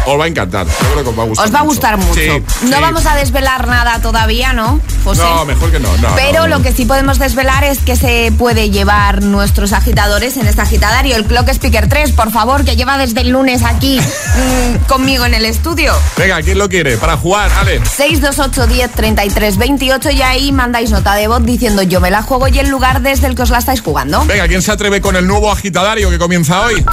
Os 0.05 0.19
va 0.19 0.25
a 0.25 0.27
encantar, 0.27 0.65
yo 0.65 0.91
creo 0.91 1.03
que 1.03 1.09
os 1.09 1.19
va 1.19 1.23
a 1.23 1.25
gustar. 1.27 1.45
Os 1.45 1.53
va 1.53 1.59
a 1.59 1.63
gustar 1.63 1.97
mucho. 1.97 2.13
Sí, 2.13 2.29
no 2.63 2.77
sí. 2.77 2.81
vamos 2.81 3.05
a 3.05 3.15
desvelar 3.15 3.67
nada 3.67 4.01
todavía, 4.01 4.53
¿no, 4.53 4.79
José? 4.99 5.21
No, 5.23 5.45
mejor 5.45 5.71
que 5.71 5.79
no. 5.79 5.95
no, 5.97 6.09
Pero 6.15 6.41
no, 6.41 6.47
no. 6.47 6.57
lo 6.57 6.63
que 6.63 6.71
sí 6.71 6.85
podemos 6.85 7.19
desvelar 7.19 7.63
es 7.63 7.79
que 7.79 7.95
se 7.95 8.31
puede 8.37 8.69
llevar 8.69 9.23
nuestros 9.23 9.73
agitadores 9.73 10.37
en 10.37 10.47
este 10.47 10.61
agitadario. 10.61 11.15
El 11.15 11.25
Clock 11.25 11.49
Speaker 11.49 11.87
3, 11.89 12.11
por 12.11 12.31
favor, 12.31 12.63
que 12.65 12.75
lleva 12.75 12.97
desde 12.97 13.21
el 13.21 13.29
lunes 13.29 13.63
aquí 13.63 13.99
mm, 13.99 14.85
conmigo 14.87 15.25
en 15.25 15.33
el 15.33 15.45
estudio. 15.45 15.93
Venga, 16.17 16.41
¿quién 16.41 16.57
lo 16.57 16.69
quiere? 16.69 16.97
Para 16.97 17.17
jugar, 17.17 17.51
Ale. 17.59 17.81
628 17.85 18.67
10 18.67 18.91
33 18.91 19.57
28 19.57 20.11
y 20.11 20.21
ahí 20.21 20.51
mandáis 20.51 20.91
nota 20.91 21.15
de 21.15 21.27
voz 21.27 21.43
diciendo 21.43 21.81
yo 21.83 21.99
me 22.01 22.11
la 22.11 22.21
juego 22.21 22.47
y 22.47 22.59
el 22.59 22.69
lugar 22.69 23.01
desde 23.01 23.27
el 23.27 23.35
que 23.35 23.41
os 23.43 23.49
la 23.49 23.59
estáis 23.59 23.81
jugando. 23.81 24.23
Venga, 24.25 24.47
¿quién 24.47 24.61
se 24.61 24.71
atreve 24.71 25.01
con 25.01 25.15
el 25.15 25.25
nuevo 25.27 25.51
agitadario 25.51 26.09
que 26.09 26.17
comienza 26.19 26.61
hoy? 26.61 26.83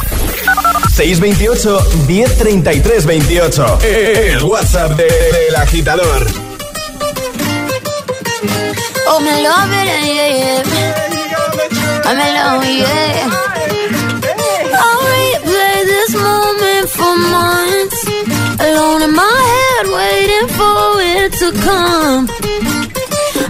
628 0.95 1.87
1033 2.07 3.07
28. 3.07 3.79
El 3.83 4.43
WhatsApp 4.45 4.93
de- 4.93 5.05
del 5.05 5.57
agitador. 5.57 6.46
Oh, 8.49 9.21
me 9.21 9.35
love 9.43 9.71
it, 9.81 9.87
yeah, 9.91 10.33
yeah. 10.41 10.63
I'm 12.09 12.19
alone, 12.27 12.67
yeah. 12.83 13.31
I'll 14.83 15.03
replay 15.15 15.79
this 15.93 16.13
moment 16.15 16.89
for 16.97 17.15
months. 17.35 18.01
Alone 18.67 19.03
in 19.03 19.13
my 19.15 19.37
head, 19.53 19.85
waiting 19.99 20.49
for 20.59 20.79
it 21.03 21.31
to 21.41 21.49
come. 21.67 22.23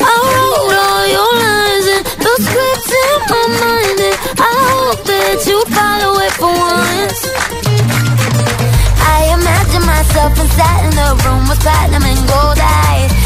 I 0.00 0.14
wrote 0.32 0.76
all 0.86 1.04
your 1.16 1.32
lines 1.44 1.86
and 1.94 2.04
the 2.24 2.34
scripts 2.46 2.92
in 3.04 3.16
my 3.32 3.44
mind, 3.60 3.98
and 4.08 4.16
I 4.40 4.52
hope 4.72 5.00
that 5.04 5.36
you 5.48 5.58
follow 5.76 6.12
it 6.24 6.32
for 6.40 6.52
once. 6.52 7.20
I 9.14 9.18
imagine 9.36 9.84
myself 9.84 10.32
inside 10.40 10.82
in 10.88 10.94
the 10.96 11.08
room 11.24 11.42
with 11.48 11.60
platinum 11.60 12.04
and 12.04 12.20
gold 12.28 12.60
eyes. 12.60 13.25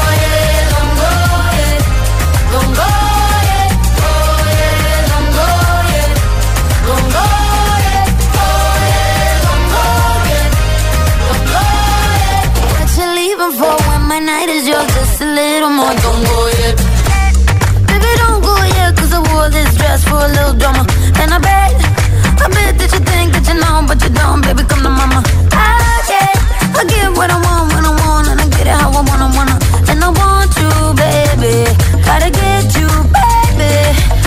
gotta 32.11 32.29
get 32.29 32.65
you, 32.75 32.89
baby. 33.15 33.75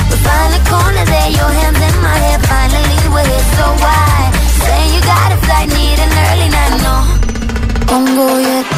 We 0.09 0.17
find 0.25 0.53
a 0.59 0.63
corner 0.71 1.05
there, 1.05 1.31
your 1.39 1.51
hands 1.61 1.81
in 1.89 1.95
my 2.01 2.17
hair, 2.25 2.39
finally 2.53 3.01
we're 3.13 3.29
here, 3.33 3.47
so 3.57 3.65
why? 3.85 4.33
Saying 4.65 4.91
you 4.95 5.03
got 5.03 5.33
a 5.33 5.39
flight, 5.45 5.69
need 5.69 5.99
an 6.05 6.13
early 6.27 6.49
night, 6.57 6.75
no. 6.87 6.97
Don't 7.87 8.17
go 8.17 8.39
yet. 8.39 8.74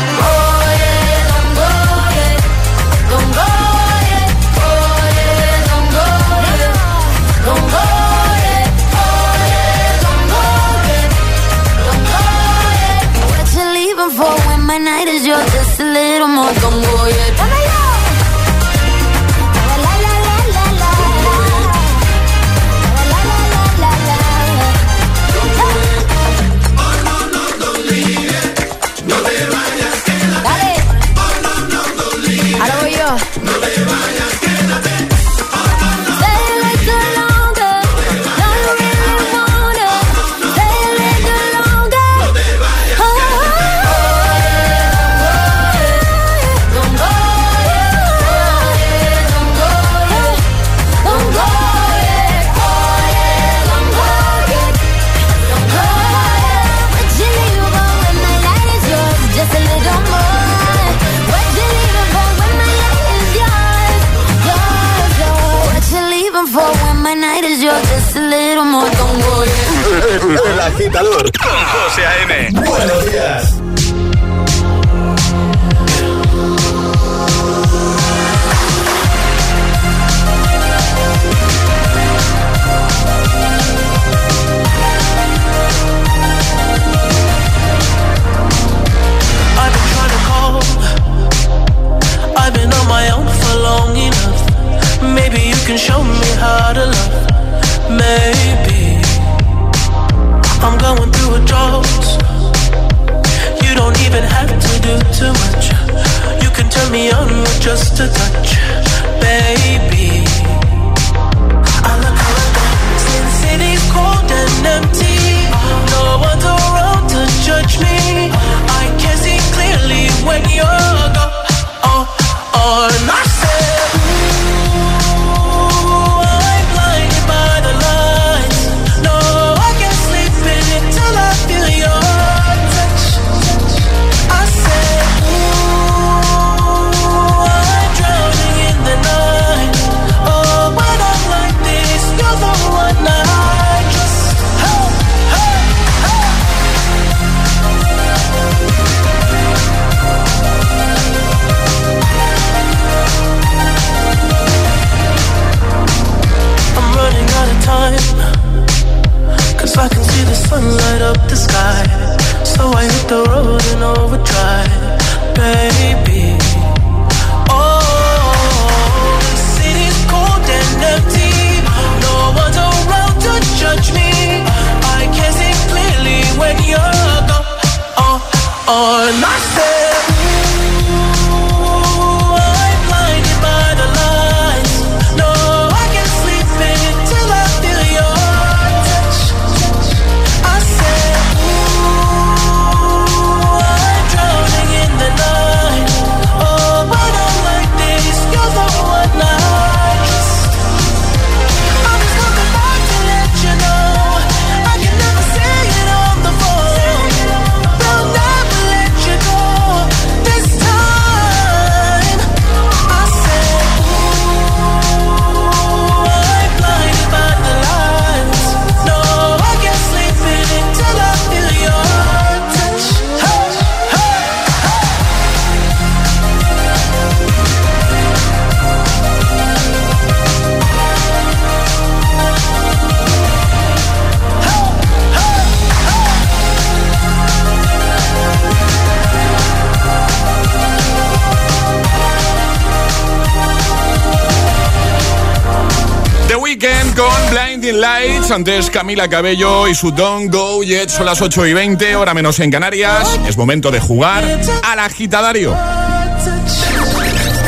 The 246.47 246.53
Weeknd 246.53 246.95
con 246.97 247.31
Blinding 247.33 247.81
Lights. 247.81 248.31
Antes 248.31 248.71
Camila 248.71 249.09
Cabello 249.09 249.67
y 249.67 249.75
su 249.75 249.91
Don't 249.91 250.33
Go 250.33 250.63
Yet. 250.63 250.91
Son 250.91 251.05
las 251.05 251.21
8 251.21 251.45
y 251.47 251.55
20, 251.55 251.97
hora 251.97 252.15
menos 252.15 252.39
en 252.39 252.53
Canarias. 252.53 253.19
Es 253.27 253.37
momento 253.37 253.73
de 253.73 253.81
jugar 253.81 254.23
al 254.65 254.79
agitadario. 254.79 255.57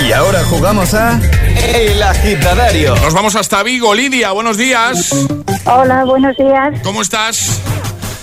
Y 0.04 0.12
ahora 0.12 0.42
jugamos 0.44 0.94
a 0.94 1.20
El 1.74 2.02
Agitadario. 2.02 2.96
Nos 2.96 3.14
vamos 3.14 3.36
hasta 3.36 3.62
Vigo. 3.62 3.94
Lidia, 3.94 4.32
buenos 4.32 4.56
días. 4.56 5.14
Hola, 5.64 6.04
buenos 6.04 6.36
días. 6.36 6.80
¿Cómo 6.82 7.00
estás? 7.00 7.60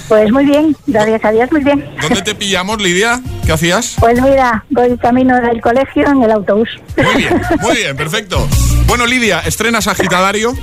Pues 0.09 0.29
muy 0.31 0.45
bien, 0.45 0.75
gracias 0.87 1.23
a 1.23 1.31
Dios, 1.31 1.51
muy 1.51 1.63
bien. 1.63 1.89
¿Dónde 2.01 2.21
te 2.21 2.35
pillamos, 2.35 2.81
Lidia? 2.81 3.21
¿Qué 3.45 3.53
hacías? 3.53 3.95
Pues 3.99 4.21
mira, 4.21 4.63
voy 4.69 4.97
camino 4.97 5.39
del 5.41 5.61
colegio 5.61 6.05
en 6.07 6.21
el 6.21 6.31
autobús. 6.31 6.69
Muy 6.97 7.15
bien, 7.15 7.41
muy 7.61 7.75
bien, 7.77 7.95
perfecto. 7.95 8.47
Bueno, 8.87 9.05
Lidia, 9.05 9.39
estrenas 9.41 9.87
agitadario. 9.87 10.53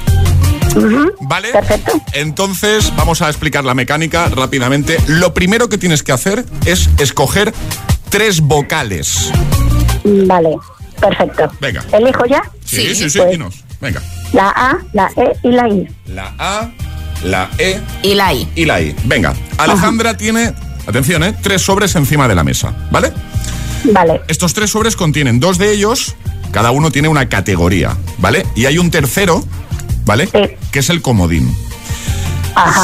¿Vale? 1.20 1.50
Perfecto. 1.52 1.92
Entonces, 2.14 2.92
vamos 2.96 3.20
a 3.22 3.28
explicar 3.28 3.64
la 3.64 3.74
mecánica 3.74 4.28
rápidamente. 4.28 4.96
Lo 5.06 5.34
primero 5.34 5.68
que 5.68 5.76
tienes 5.78 6.02
que 6.02 6.12
hacer 6.12 6.44
es 6.64 6.88
escoger 6.98 7.52
tres 8.08 8.40
vocales. 8.40 9.30
Vale, 10.04 10.56
perfecto. 11.00 11.50
Venga. 11.60 11.84
¿Elijo 11.92 12.24
ya? 12.26 12.42
Sí, 12.64 12.94
sí, 12.94 13.10
sí, 13.10 13.18
Pues, 13.18 13.30
dinos. 13.32 13.64
Venga. 13.80 14.00
la 14.32 14.48
A, 14.50 14.78
la 14.92 15.10
E 15.16 15.32
y 15.42 15.50
la 15.50 15.68
I. 15.68 15.88
La 16.06 16.32
A, 16.38 16.70
la 17.24 17.50
E 17.58 17.80
Y 18.02 18.14
la 18.14 18.32
I. 18.32 18.48
y 18.54 18.64
la 18.64 18.80
I. 18.80 18.94
Venga, 19.04 19.34
Alejandra 19.58 20.16
tiene, 20.16 20.54
atención, 20.86 21.22
¿eh? 21.24 21.34
tres 21.42 21.62
sobres 21.62 21.94
encima 21.96 22.28
de 22.28 22.34
la 22.34 22.44
mesa, 22.44 22.72
¿vale? 22.90 23.12
Vale, 23.92 24.22
Estos 24.28 24.54
tres 24.54 24.70
sobres 24.70 24.94
contienen 24.94 25.40
dos 25.40 25.58
de 25.58 25.72
ellos, 25.72 26.14
cada 26.52 26.70
uno 26.70 26.92
tiene 26.92 27.08
una 27.08 27.28
categoría, 27.28 27.96
¿vale? 28.18 28.46
Y 28.54 28.66
hay 28.66 28.78
un 28.78 28.90
tercero, 28.90 29.44
¿vale? 30.04 30.28
Que 30.70 30.78
es 30.78 30.90
el 30.90 31.02
comodín. 31.02 31.52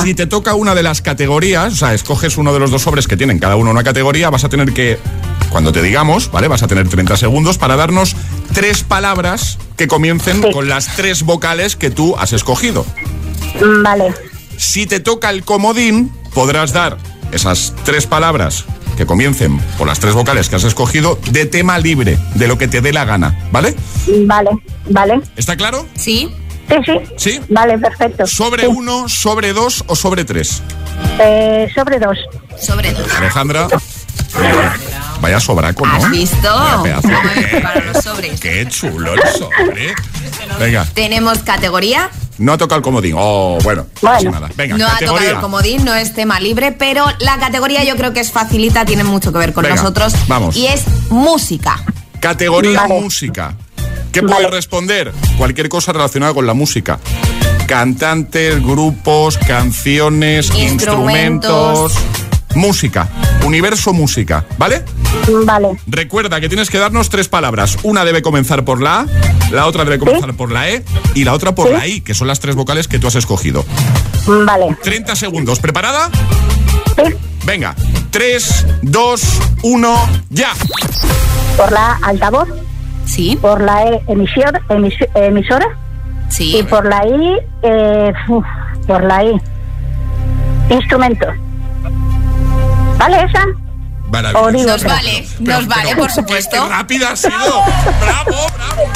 Si 0.03 0.15
te 0.15 0.27
toca 0.27 0.55
una 0.55 0.75
de 0.75 0.83
las 0.83 1.03
categorías, 1.03 1.75
o 1.75 1.77
sea, 1.77 1.95
escoges 1.95 2.39
uno 2.39 2.55
de 2.55 2.59
los 2.59 2.71
dos 2.71 2.83
sobres 2.83 3.07
que 3.07 3.19
tienen 3.19 3.39
cada 3.39 3.57
uno 3.57 3.71
una 3.71 3.85
categoría, 3.85 4.31
vas 4.31 4.45
a 4.45 4.49
tener 4.49 4.73
que, 4.73 4.99
cuando 5.51 5.73
te 5.73 5.83
digamos, 5.83 6.31
¿vale? 6.31 6.49
Vas 6.49 6.63
a 6.63 6.67
tener 6.67 6.89
30 6.89 7.19
segundos 7.19 7.59
para 7.59 7.77
darnos 7.77 8.17
tres 8.55 8.83
palabras 8.83 9.59
que 9.77 9.87
comiencen 9.87 10.53
con 10.53 10.69
las 10.71 10.97
tres 10.97 11.23
vocales 11.23 11.77
que 11.77 11.91
tú 11.91 12.17
has 12.17 12.33
escogido. 12.33 12.87
vale, 13.83 14.15
Si 14.57 14.87
te 14.87 15.01
toca 15.01 15.29
el 15.29 15.45
comodín, 15.45 16.11
podrás 16.33 16.73
dar 16.73 16.97
esas 17.31 17.75
tres 17.85 18.07
palabras 18.07 18.65
que 18.99 19.07
comiencen 19.07 19.59
por 19.79 19.87
las 19.87 20.01
tres 20.01 20.13
vocales 20.13 20.49
que 20.49 20.57
has 20.57 20.65
escogido 20.65 21.21
de 21.31 21.47
tema 21.47 21.79
libre, 21.79 22.19
de 22.35 22.49
lo 22.49 22.59
que 22.59 22.67
te 22.67 22.81
dé 22.81 22.93
la 22.93 23.05
gana, 23.05 23.39
¿vale? 23.53 23.77
vale, 24.27 24.51
vale. 24.91 25.21
¿Está 25.37 25.57
claro? 25.57 25.87
Sí. 25.95 26.29
Sí, 26.69 26.75
sí. 26.85 26.93
Sí. 27.17 27.41
Vale, 27.49 27.79
perfecto. 27.79 28.27
¿Sobre 28.27 28.67
uno, 28.67 29.09
sobre 29.09 29.53
dos 29.53 29.85
o 29.87 29.95
sobre 29.95 30.25
tres? 30.25 30.63
Eh, 31.21 31.69
sobre 31.75 32.01
dos. 32.01 32.19
Sobre 32.61 32.93
dos. 32.93 33.07
Alejandra. 33.17 33.69
Vaya 35.21 35.39
sobraco, 35.39 35.87
¿no? 35.87 35.95
¿Has 35.95 36.11
visto? 36.11 36.37
Vaya 36.43 36.83
pedazo. 36.83 37.09
¿Cómo 37.09 37.23
me 37.23 37.43
preparo 37.43 37.85
los 37.93 38.05
sobres? 38.05 38.41
Qué 38.41 38.67
chulo 38.69 39.15
el 39.15 39.21
sobre. 39.39 39.95
Venga, 40.59 40.85
Tenemos 40.93 41.39
categoría. 41.39 42.11
No 42.39 42.53
ha 42.53 42.59
tocado 42.59 42.79
el 42.79 42.83
comodín. 42.83 43.15
Oh, 43.17 43.59
bueno, 43.63 43.87
nada. 44.03 44.49
Venga, 44.57 44.77
no 44.79 44.87
ha 44.87 44.99
tocado 44.99 45.19
el 45.29 45.41
comodín, 45.41 45.85
no 45.85 45.95
es 45.95 46.15
tema 46.15 46.41
libre, 46.41 46.73
pero 46.73 47.07
la 47.21 47.39
categoría 47.39 47.85
yo 47.85 47.97
creo 47.97 48.13
que 48.13 48.21
es 48.21 48.33
facilita, 48.33 48.85
tiene 48.85 49.05
mucho 49.05 49.33
que 49.33 49.39
ver 49.39 49.53
con 49.53 49.63
Venga, 49.65 49.77
nosotros. 49.77 50.15
vamos. 50.29 50.57
Y 50.57 50.67
es 50.67 50.85
música. 51.11 51.83
Categoría 52.21 52.83
Vale. 52.83 53.01
música. 53.01 53.55
¿Qué 54.13 54.23
puedes 54.23 54.51
responder? 54.51 55.13
Cualquier 55.37 55.69
cosa 55.69 55.93
relacionada 55.93 56.33
con 56.35 56.47
la 56.47 56.55
música. 56.55 56.99
Cantantes, 57.67 58.63
grupos, 58.63 59.37
canciones, 59.39 60.47
Instrumentos. 60.55 61.93
instrumentos. 61.93 62.28
Música. 62.55 63.09
Universo 63.45 63.93
música. 63.93 64.45
¿Vale? 64.59 64.83
Vale, 65.45 65.79
Recuerda 65.87 66.41
que 66.41 66.49
tienes 66.49 66.71
que 66.71 66.79
darnos 66.79 67.09
tres 67.09 67.29
palabras. 67.29 67.79
Una 67.83 68.05
debe 68.05 68.23
comenzar 68.23 68.65
por 68.65 68.81
la 68.83 69.01
A, 69.01 69.07
la 69.53 69.67
otra 69.67 69.85
debe 69.85 69.99
comenzar 69.99 70.35
por 70.35 70.51
la 70.51 70.69
E 70.69 70.85
y 71.15 71.25
la 71.25 71.33
otra 71.35 71.55
por 71.55 71.71
la 71.71 71.87
I, 71.87 72.01
que 72.01 72.15
son 72.15 72.27
las 72.29 72.41
tres 72.41 72.55
vocales 72.57 72.89
que 72.89 72.99
tú 72.99 73.07
has 73.07 73.15
escogido. 73.15 73.65
vale. 74.27 74.77
30 74.83 75.15
segundos. 75.17 75.59
¿Preparada? 75.61 76.11
Venga. 77.45 77.75
3, 78.11 78.67
2, 78.83 79.23
1, 79.63 80.09
ya. 80.31 80.53
Por 81.57 81.73
la 81.73 81.93
A, 81.93 81.99
altavoz. 82.03 82.49
Sí. 83.07 83.39
Por 83.41 83.61
la 83.63 83.85
E, 83.85 84.03
emisor, 84.09 84.61
emis- 84.69 85.09
emisora. 85.15 85.67
Sí. 86.29 86.59
Y 86.59 86.63
por 86.65 86.85
la 86.87 87.07
I, 87.07 87.37
eh, 87.63 88.13
uf, 88.29 88.45
por 88.87 89.03
la 89.05 89.25
I, 89.25 89.41
instrumento. 90.71 91.27
¿Vale 92.99 93.23
esa? 93.23 93.68
Maravilloso. 94.11 94.67
Nos 94.67 94.85
vale, 94.85 95.29
nos 95.41 95.67
vale, 95.67 95.97
por 95.97 96.11
supuesto. 96.11 96.57
Qué 96.63 96.69
rápida 96.69 97.11
ha 97.13 97.17
sido. 97.17 97.31
Bravo, 98.01 98.47
bravo. 98.57 98.93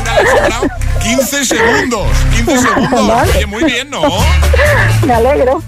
Bravo. 0.48 0.66
15 1.02 1.44
segundos. 1.44 2.06
15 2.36 2.58
segundos. 2.58 3.08
Vale. 3.08 3.30
Oye, 3.36 3.46
muy 3.46 3.64
bien, 3.64 3.90
¿no? 3.90 4.02
Me 5.06 5.12
alegro. 5.14 5.62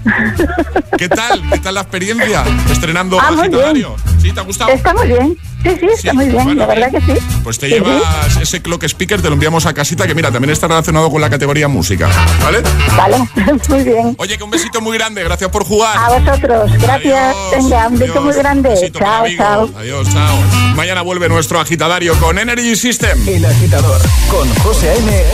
¿Qué 0.96 1.08
tal? 1.08 1.42
¿Qué 1.50 1.58
tal 1.58 1.74
la 1.74 1.80
experiencia? 1.82 2.44
Estrenando 2.70 3.20
Ah, 3.20 3.28
agitadario. 3.38 3.96
¿Sí? 4.22 4.32
¿Te 4.32 4.40
ha 4.40 4.42
gustado? 4.44 4.70
Está 4.70 4.94
muy 4.94 5.08
bien. 5.08 5.36
Sí, 5.64 5.70
sí, 5.80 5.86
está 5.94 6.10
Sí, 6.10 6.16
muy 6.16 6.26
bien. 6.28 6.44
bueno, 6.44 6.54
la 6.54 6.66
verdad 6.66 6.90
que 6.90 7.00
sí. 7.00 7.18
Pues 7.42 7.58
te 7.58 7.68
Sí, 7.68 7.74
sí. 7.78 7.80
llevas 7.80 8.36
ese 8.40 8.60
clock 8.60 8.84
speaker, 8.84 9.22
te 9.22 9.28
lo 9.28 9.34
enviamos 9.34 9.64
a 9.64 9.72
casita, 9.72 10.06
que 10.06 10.14
mira, 10.14 10.30
también 10.30 10.50
está 10.50 10.68
relacionado 10.68 11.10
con 11.10 11.22
la 11.22 11.30
categoría 11.30 11.68
música. 11.68 12.08
¿Vale? 12.42 12.62
Vale, 12.96 13.16
muy 13.68 13.82
bien. 13.82 14.14
Oye, 14.18 14.36
que 14.36 14.44
un 14.44 14.50
besito 14.50 14.80
muy 14.82 14.96
grande. 14.98 15.24
Gracias 15.24 15.50
por 15.50 15.64
jugar. 15.64 15.96
A 15.96 16.18
vosotros. 16.18 16.70
Gracias. 16.80 17.34
Adiós, 17.34 17.64
Venga, 17.64 17.88
un 17.88 17.98
beso 17.98 18.12
adiós. 18.12 18.24
muy 18.24 18.34
grande. 18.34 18.68
Besito 18.68 18.98
para 18.98 19.10
Chao, 19.10 19.26
Chao. 19.36 19.70
Adiós, 19.76 20.08
chao. 20.10 20.36
Mañana 20.74 21.02
vuelve 21.02 21.28
nuestro 21.28 21.60
agitadario 21.60 22.14
con 22.18 22.38
Energy 22.38 22.76
System. 22.76 23.28
El 23.28 23.44
agitador 23.44 24.00
con 24.28 24.48
José 24.56 24.90
A.M. 24.90 25.24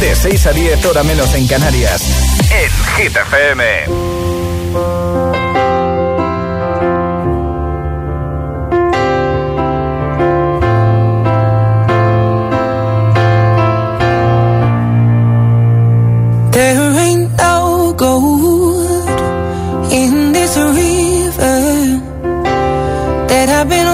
De 0.00 0.14
6 0.14 0.46
a 0.46 0.52
10 0.52 0.84
hora 0.86 1.02
menos 1.02 1.34
en 1.34 1.46
Canarias. 1.46 2.02
En 2.50 2.70
Hit 2.96 3.16
FM. 3.16 3.62
There 16.52 16.92
I've 23.62 23.68
been 23.68 23.86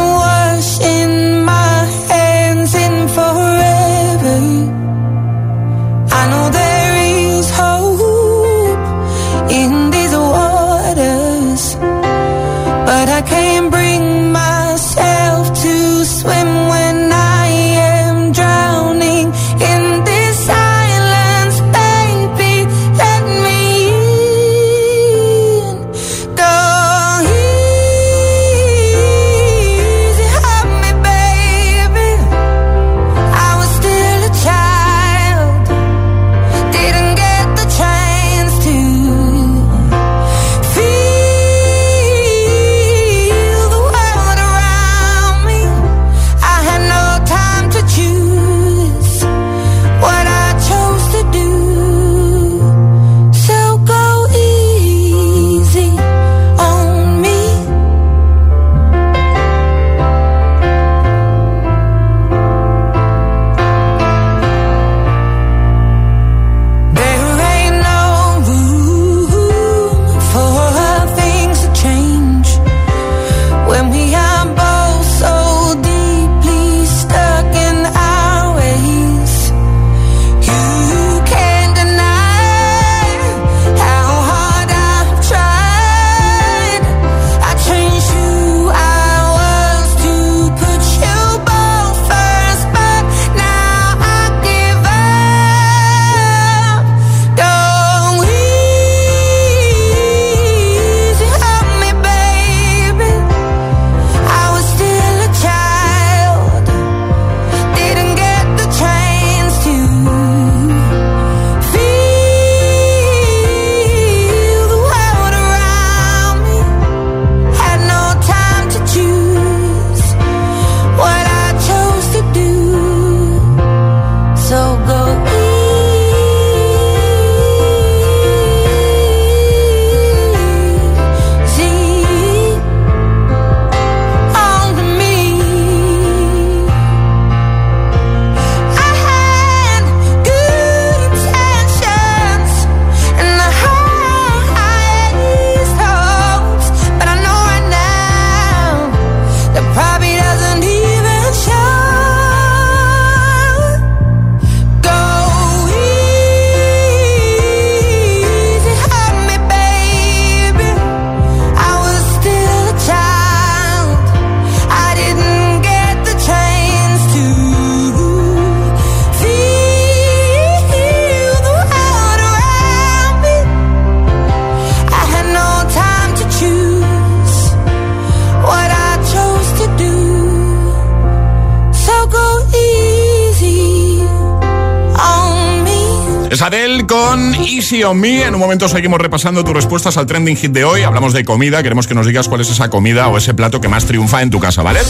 Easy 187.78 187.84
on. 187.84 188.04
En 188.04 188.34
un 188.34 188.40
momento 188.40 188.68
seguimos 188.68 189.00
repasando 189.00 189.44
tus 189.44 189.54
respuestas 189.54 189.96
al 189.96 190.06
trending 190.06 190.36
hit 190.36 190.50
de 190.50 190.64
hoy. 190.64 190.82
Hablamos 190.82 191.12
de 191.12 191.24
comida. 191.24 191.62
Queremos 191.62 191.86
que 191.86 191.94
nos 191.94 192.06
digas 192.06 192.28
cuál 192.28 192.40
es 192.40 192.50
esa 192.50 192.68
comida 192.70 193.06
o 193.08 193.16
ese 193.16 193.34
plato 193.34 193.60
que 193.60 193.68
más 193.68 193.84
triunfa 193.84 194.22
en 194.22 194.30
tu 194.30 194.40
casa, 194.40 194.62
¿vale? 194.62 194.80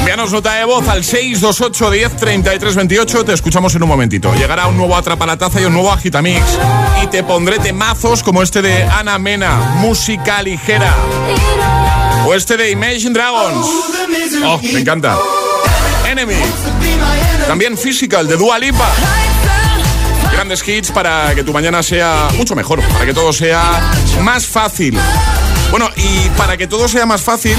Envíanos 0.00 0.32
nota 0.32 0.54
de 0.54 0.64
voz 0.64 0.88
al 0.88 1.04
628 1.04 1.90
10 1.90 2.16
33 2.16 2.74
28. 2.74 3.24
Te 3.24 3.32
escuchamos 3.32 3.74
en 3.76 3.82
un 3.84 3.88
momentito. 3.88 4.34
Llegará 4.34 4.66
un 4.66 4.76
nuevo 4.76 4.96
Atrapa 4.96 5.24
la 5.24 5.36
Taza 5.36 5.60
y 5.60 5.64
un 5.66 5.72
nuevo 5.72 5.92
Agitamix. 5.92 6.42
Y 7.02 7.06
te 7.06 7.22
pondré 7.22 7.58
temazos 7.58 8.22
como 8.22 8.42
este 8.42 8.60
de 8.60 8.82
Ana 8.84 9.18
Mena, 9.18 9.76
música 9.76 10.42
ligera. 10.42 10.94
O 12.26 12.34
este 12.34 12.56
de 12.56 12.70
Imagine 12.72 13.12
Dragons. 13.12 13.66
Oh, 14.44 14.60
me 14.62 14.80
encanta. 14.80 15.16
Enemy. 16.10 16.34
También 17.46 17.78
Physical 17.78 18.26
de 18.26 18.36
Dua 18.36 18.58
Lipa. 18.58 18.90
Grandes 20.44 20.68
hits 20.68 20.90
para 20.90 21.34
que 21.34 21.42
tu 21.42 21.54
mañana 21.54 21.82
sea 21.82 22.28
mucho 22.36 22.54
mejor, 22.54 22.82
para 22.88 23.06
que 23.06 23.14
todo 23.14 23.32
sea 23.32 23.94
más 24.20 24.46
fácil. 24.46 24.94
Bueno, 25.74 25.90
y 25.96 26.28
para 26.36 26.56
que 26.56 26.68
todo 26.68 26.86
sea 26.86 27.04
más 27.04 27.20
fácil, 27.20 27.56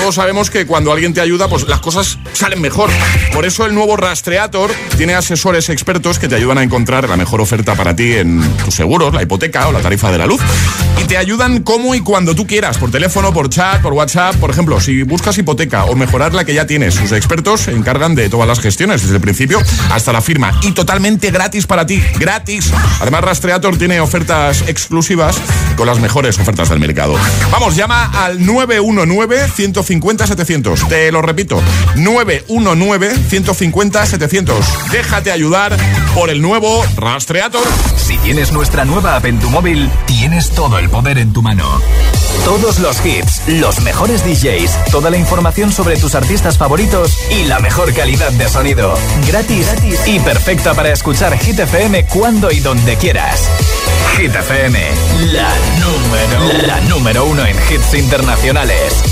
todos 0.00 0.16
sabemos 0.16 0.50
que 0.50 0.66
cuando 0.66 0.90
alguien 0.90 1.14
te 1.14 1.20
ayuda, 1.20 1.46
pues 1.46 1.68
las 1.68 1.78
cosas 1.78 2.18
salen 2.32 2.60
mejor. 2.60 2.90
Por 3.32 3.44
eso 3.44 3.64
el 3.66 3.72
nuevo 3.72 3.96
Rastreator 3.96 4.72
tiene 4.96 5.14
asesores 5.14 5.68
expertos 5.68 6.18
que 6.18 6.26
te 6.26 6.34
ayudan 6.34 6.58
a 6.58 6.64
encontrar 6.64 7.08
la 7.08 7.16
mejor 7.16 7.40
oferta 7.40 7.76
para 7.76 7.94
ti 7.94 8.14
en 8.14 8.42
tus 8.64 8.74
seguros, 8.74 9.14
la 9.14 9.22
hipoteca 9.22 9.68
o 9.68 9.72
la 9.72 9.78
tarifa 9.78 10.10
de 10.10 10.18
la 10.18 10.26
luz. 10.26 10.40
Y 11.00 11.04
te 11.04 11.16
ayudan 11.16 11.62
como 11.62 11.94
y 11.94 12.00
cuando 12.00 12.34
tú 12.34 12.48
quieras, 12.48 12.78
por 12.78 12.90
teléfono, 12.90 13.32
por 13.32 13.48
chat, 13.48 13.80
por 13.80 13.92
WhatsApp. 13.92 14.34
Por 14.38 14.50
ejemplo, 14.50 14.80
si 14.80 15.04
buscas 15.04 15.38
hipoteca 15.38 15.84
o 15.84 15.94
mejorar 15.94 16.34
la 16.34 16.44
que 16.44 16.54
ya 16.54 16.66
tienes, 16.66 16.94
sus 16.94 17.12
expertos 17.12 17.60
se 17.60 17.70
encargan 17.70 18.16
de 18.16 18.28
todas 18.28 18.48
las 18.48 18.58
gestiones, 18.58 19.02
desde 19.02 19.14
el 19.14 19.20
principio 19.20 19.60
hasta 19.92 20.12
la 20.12 20.20
firma. 20.20 20.58
Y 20.62 20.72
totalmente 20.72 21.30
gratis 21.30 21.68
para 21.68 21.86
ti, 21.86 22.02
gratis. 22.18 22.72
Además, 23.00 23.22
Rastreator 23.22 23.76
tiene 23.76 24.00
ofertas 24.00 24.64
exclusivas 24.66 25.36
con 25.76 25.86
las 25.86 26.00
mejores 26.00 26.40
ofertas 26.40 26.68
del 26.68 26.80
mercado. 26.80 27.16
Vamos, 27.52 27.76
llama 27.76 28.10
al 28.14 28.40
919-150-700. 28.40 30.88
Te 30.88 31.12
lo 31.12 31.20
repito, 31.20 31.60
919-150-700. 31.96 34.54
Déjate 34.90 35.30
ayudar 35.30 35.76
por 36.14 36.30
el 36.30 36.40
nuevo 36.40 36.82
Rastreator. 36.96 37.62
Si 37.96 38.16
tienes 38.18 38.52
nuestra 38.52 38.86
nueva 38.86 39.16
app 39.16 39.26
en 39.26 39.38
tu 39.38 39.50
móvil, 39.50 39.90
tienes 40.06 40.48
todo 40.50 40.78
el 40.78 40.88
poder 40.88 41.18
en 41.18 41.34
tu 41.34 41.42
mano. 41.42 41.68
Todos 42.46 42.78
los 42.78 43.04
hits, 43.04 43.42
los 43.46 43.82
mejores 43.82 44.24
DJs, 44.24 44.86
toda 44.90 45.10
la 45.10 45.18
información 45.18 45.72
sobre 45.72 45.98
tus 45.98 46.14
artistas 46.14 46.56
favoritos 46.56 47.18
y 47.30 47.44
la 47.44 47.58
mejor 47.60 47.92
calidad 47.92 48.32
de 48.32 48.48
sonido. 48.48 48.94
Gratis, 49.28 49.66
gratis 49.66 50.00
y 50.06 50.18
perfecta 50.20 50.72
para 50.72 50.90
escuchar 50.90 51.38
Hit 51.38 51.58
FM 51.58 52.06
cuando 52.06 52.50
y 52.50 52.60
donde 52.60 52.96
quieras. 52.96 53.46
Hit 54.16 54.34
FM, 54.34 54.78
la 55.32 55.48
número, 55.80 56.66
la 56.66 56.80
número 56.82 57.24
uno 57.24 57.44
en 57.46 57.56
hits 57.56 57.94
internacionales. 57.94 59.11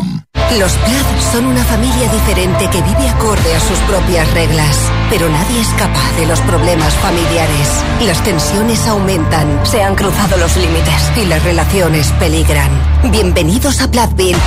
Los 0.59 0.73
Plath 0.73 1.31
son 1.31 1.45
una 1.45 1.63
familia 1.63 2.11
diferente 2.11 2.69
que 2.69 2.81
vive 2.81 3.07
acorde 3.07 3.55
a 3.55 3.59
sus 3.61 3.79
propias 3.79 4.29
reglas. 4.33 4.77
Pero 5.09 5.29
nadie 5.29 5.61
es 5.61 5.67
capaz 5.69 6.11
de 6.17 6.25
los 6.25 6.41
problemas 6.41 6.93
familiares. 6.95 7.69
Las 8.05 8.21
tensiones 8.23 8.85
aumentan, 8.87 9.65
se 9.65 9.81
han 9.81 9.95
cruzado 9.95 10.37
los 10.37 10.57
límites 10.57 11.11
y 11.15 11.25
las 11.25 11.41
relaciones 11.43 12.11
peligran. 12.19 12.69
Bienvenidos 13.11 13.81
a 13.81 13.89
Plathville. 13.89 14.37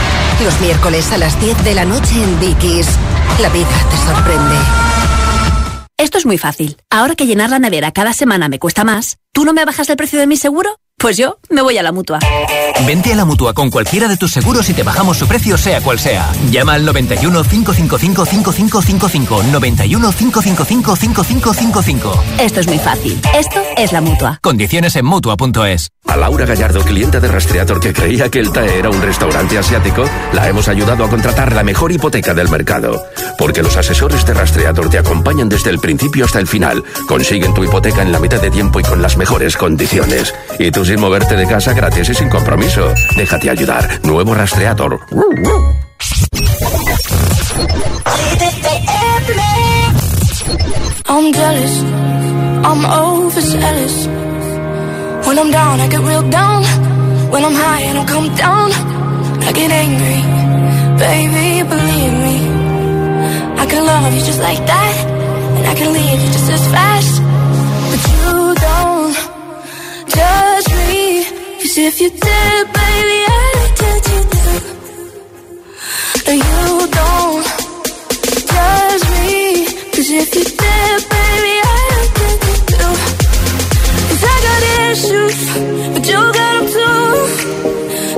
Los 0.44 0.60
miércoles 0.60 1.10
a 1.10 1.18
las 1.18 1.40
10 1.40 1.64
de 1.64 1.74
la 1.74 1.86
noche 1.86 2.22
en 2.22 2.38
Vicky's. 2.38 2.88
La 3.40 3.48
vida 3.48 3.66
te 3.90 3.96
sorprende. 3.96 4.56
Esto 5.96 6.18
es 6.18 6.26
muy 6.26 6.36
fácil. 6.36 6.76
Ahora 6.90 7.14
que 7.14 7.26
llenar 7.26 7.48
la 7.48 7.58
nevera 7.58 7.92
cada 7.92 8.12
semana 8.12 8.50
me 8.50 8.58
cuesta 8.58 8.84
más, 8.84 9.16
¿tú 9.32 9.46
no 9.46 9.54
me 9.54 9.64
bajas 9.64 9.88
el 9.88 9.96
precio 9.96 10.18
de 10.18 10.26
mi 10.26 10.36
seguro? 10.36 10.76
Pues 10.98 11.16
yo 11.16 11.38
me 11.50 11.62
voy 11.62 11.78
a 11.78 11.82
la 11.82 11.92
mutua. 11.92 12.18
Vente 12.86 13.12
a 13.12 13.16
la 13.16 13.24
mutua 13.24 13.54
con 13.54 13.70
cualquiera 13.70 14.08
de 14.08 14.16
tus 14.16 14.32
seguros 14.32 14.68
y 14.68 14.74
te 14.74 14.82
bajamos 14.82 15.16
su 15.16 15.26
precio, 15.26 15.56
sea 15.56 15.80
cual 15.80 15.98
sea. 15.98 16.30
Llama 16.50 16.74
al 16.74 16.84
91 16.84 17.42
555 17.44 18.26
5555. 18.26 19.42
91 19.44 20.12
555 20.12 20.96
5555. 20.96 22.24
Esto 22.40 22.60
es 22.60 22.66
muy 22.66 22.78
fácil. 22.78 23.20
Esto 23.38 23.62
es 23.78 23.92
la 23.92 24.00
mutua. 24.00 24.38
Condiciones 24.42 24.96
en 24.96 25.06
mutua.es. 25.06 25.90
A 26.06 26.16
Laura 26.16 26.44
Gallardo, 26.44 26.80
clienta 26.80 27.18
de 27.18 27.28
Rastreator 27.28 27.80
que 27.80 27.94
creía 27.94 28.28
que 28.28 28.38
el 28.38 28.52
TAE 28.52 28.78
era 28.78 28.90
un 28.90 29.00
restaurante 29.00 29.56
asiático, 29.56 30.04
la 30.34 30.46
hemos 30.48 30.68
ayudado 30.68 31.02
a 31.04 31.08
contratar 31.08 31.54
la 31.54 31.64
mejor 31.64 31.92
hipoteca 31.92 32.34
del 32.34 32.50
mercado. 32.50 33.06
Porque 33.38 33.62
los 33.62 33.78
asesores 33.78 34.26
de 34.26 34.34
Rastreator 34.34 34.90
te 34.90 34.98
acompañan 34.98 35.48
desde 35.48 35.70
el 35.70 35.78
principio 35.78 36.26
hasta 36.26 36.40
el 36.40 36.46
final. 36.46 36.84
Consiguen 37.08 37.54
tu 37.54 37.64
hipoteca 37.64 38.02
en 38.02 38.12
la 38.12 38.20
mitad 38.20 38.40
de 38.40 38.50
tiempo 38.50 38.80
y 38.80 38.82
con 38.82 39.00
las 39.00 39.16
mejores 39.16 39.56
condiciones. 39.56 40.34
Y 40.58 40.70
tú 40.70 40.84
sin 40.84 41.00
moverte 41.00 41.36
de 41.36 41.46
casa 41.46 41.72
gratis 41.72 42.10
y 42.10 42.14
sin 42.14 42.28
compromiso. 42.28 42.63
Déjate 43.16 43.50
ayudar. 43.50 44.00
Nuevo 44.04 44.34
Rastreator. 44.34 44.98
I'm 51.06 51.32
jealous, 51.32 51.74
I'm 52.64 52.84
overzealous. 52.86 53.96
When 55.26 55.38
I'm 55.38 55.50
down, 55.50 55.80
I 55.80 55.88
get 55.88 56.00
real 56.00 56.22
down. 56.30 56.62
When 57.30 57.44
I'm 57.44 57.54
high, 57.54 57.82
I 57.90 57.92
don't 57.92 58.08
come 58.08 58.28
down. 58.34 58.70
I 59.48 59.52
get 59.52 59.70
angry, 59.70 60.20
baby, 61.04 61.68
believe 61.68 62.14
me. 62.24 62.36
I 63.62 63.66
can 63.70 63.84
love 63.84 64.12
you 64.14 64.20
just 64.20 64.40
like 64.40 64.62
that, 64.66 64.94
and 65.56 65.66
I 65.66 65.74
can 65.74 65.92
leave 65.92 66.20
you 66.24 66.30
just 66.32 66.50
as 66.50 66.66
fast. 66.74 67.22
But 67.90 68.02
you 68.12 68.54
don't 68.66 69.16
judge 70.16 70.68
me, 70.80 71.03
cause 71.64 71.78
if 71.78 71.98
you 71.98 72.10
did, 72.10 72.66
baby, 72.76 73.18
I'd 73.26 73.70
judge 73.78 74.08
you 74.12 74.20
too. 74.34 74.56
And 76.30 76.38
you 76.48 76.64
don't 76.98 77.44
judge 78.52 79.04
me, 79.14 79.64
cause 79.94 80.10
if 80.22 80.28
you 80.36 80.44
did, 80.44 80.98
baby, 81.14 81.54
I'd 81.72 82.08
judge 82.18 82.44
you 82.48 82.56
too. 82.68 82.92
Cause 84.08 84.22
I 84.32 84.36
got 84.46 84.62
issues, 84.90 85.40
but 85.94 86.04
you 86.10 86.20
got 86.38 86.52
them 86.52 86.64
too. 86.76 87.08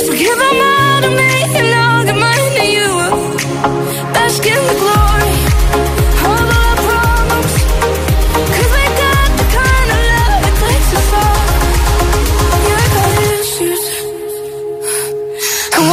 So 0.05 0.11
give 0.23 0.39
them 0.43 0.59
all 0.71 0.99
to 1.03 1.11
me, 1.21 1.36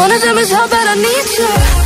And 0.03 0.11
one 0.11 0.17
of 0.17 0.21
them 0.21 0.37
is 0.37 0.51
how 0.51 0.67
bad 0.67 0.85
I 0.85 0.95
need 0.95 1.79
you. 1.79 1.82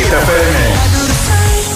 Hit 0.00 0.12
FM. 0.16 0.54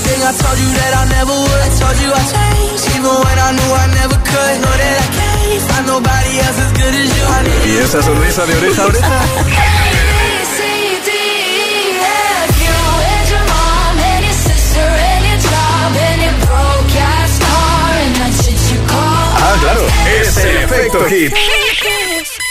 Think 0.04 0.20
I 0.24 0.32
told 0.32 0.56
you 0.56 0.70
that 0.80 0.92
I 0.96 1.04
never 1.12 1.36
would. 1.44 1.70
Told 1.76 1.96
you 2.00 2.08
I 2.08 2.22
changed, 2.24 2.84
even 2.96 3.12
when 3.20 3.36
I 3.36 3.50
knew 3.52 3.70
I 3.84 3.86
never 4.00 4.16
could. 4.16 4.54
Know 4.64 4.74
that 4.80 4.96
I 5.04 5.08
can't 5.12 5.62
find 5.68 5.84
nobody 5.92 6.32
else 6.40 6.58
as 6.64 6.72
good 6.72 6.94
as 7.04 7.08
you. 7.12 7.24
I 7.36 7.38
need 7.44 7.60
Y 7.68 7.84
esa 7.84 8.00
sonrisa 8.00 8.46
de 8.46 8.54
oreja 8.56 8.82
a 8.82 8.86
oreja. 8.86 9.08
Ah, 19.46 19.56
claro. 19.60 19.82
Es 20.18 20.36
el 20.38 20.56
efecto 20.64 21.04
hit. 21.10 21.34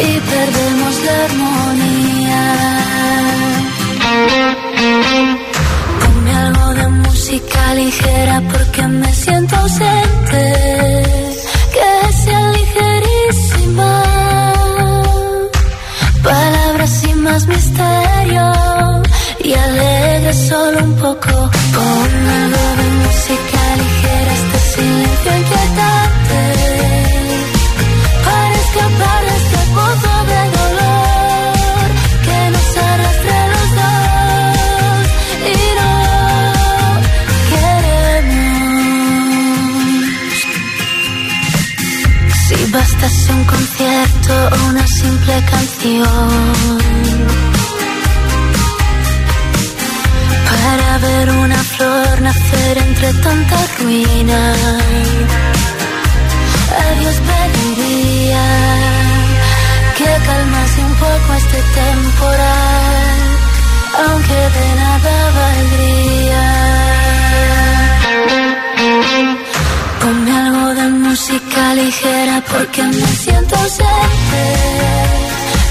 y 0.00 0.20
perdemos 0.20 0.94
la 1.04 1.24
armonía. 1.24 2.44
Ponme 6.00 6.34
algo 6.34 6.74
de 6.74 6.88
música 6.88 7.74
ligera 7.74 8.42
porque 8.52 8.86
me 8.88 9.12
siento 9.12 9.56
ausente. 9.56 10.91
Una 44.70 44.86
simple 44.86 45.44
canción 45.50 46.78
para 50.50 50.98
ver 50.98 51.30
una 51.30 51.56
flor 51.56 52.20
nacer 52.20 52.78
entre 52.78 53.12
tanta 53.14 53.56
ruina. 53.78 54.54
A 56.80 57.00
Dios 57.00 57.16
pediría 57.30 58.46
que 59.98 60.10
calmase 60.26 60.80
un 60.84 60.94
poco 60.94 61.34
este 61.42 61.60
temporal, 61.80 63.20
aunque 64.06 64.40
de 64.56 64.68
nada 64.82 65.14
valdría. 65.38 66.44
Ponme 70.00 70.32
algo 70.32 70.71
música 71.12 71.74
ligera 71.74 72.42
porque 72.50 72.82
me 72.82 73.06
siento 73.22 73.54
ausente, 73.54 74.44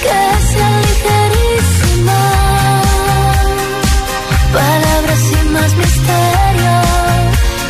que 0.04 0.20
sea 0.50 0.72
ligerísima. 0.88 2.22
Palabras 4.54 5.20
sin 5.30 5.54
más 5.54 5.72
misterio 5.84 6.76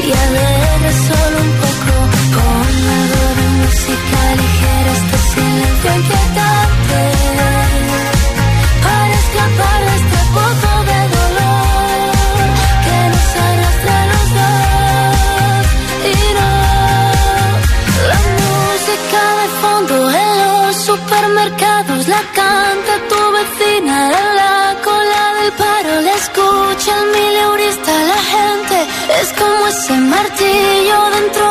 y 0.06 0.10
alegre 0.26 0.92
solo 1.08 1.38
un 1.48 1.52
poco. 1.64 1.94
Ponme 2.36 2.92
algo 3.04 3.24
de 3.40 3.46
música 3.62 4.20
ligera, 4.42 4.92
este 5.00 5.18
silencio 5.32 5.96
inquietante. 5.96 6.61
Canta 22.34 22.94
tu 23.10 23.22
vecina 23.38 23.96
en 24.20 24.36
la 24.36 24.76
cola 24.84 25.24
del 25.40 25.52
paro. 25.54 26.02
La 26.02 26.14
escucha 26.24 26.92
el 27.02 27.08
mileurista, 27.16 27.94
la 28.14 28.22
gente 28.36 28.78
es 29.22 29.34
como 29.34 29.68
ese 29.68 29.94
martillo 30.14 31.00
dentro 31.18 31.51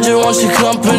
I 0.00 0.02
just 0.02 0.16
want 0.16 0.42
your 0.42 0.52
company. 0.54 0.89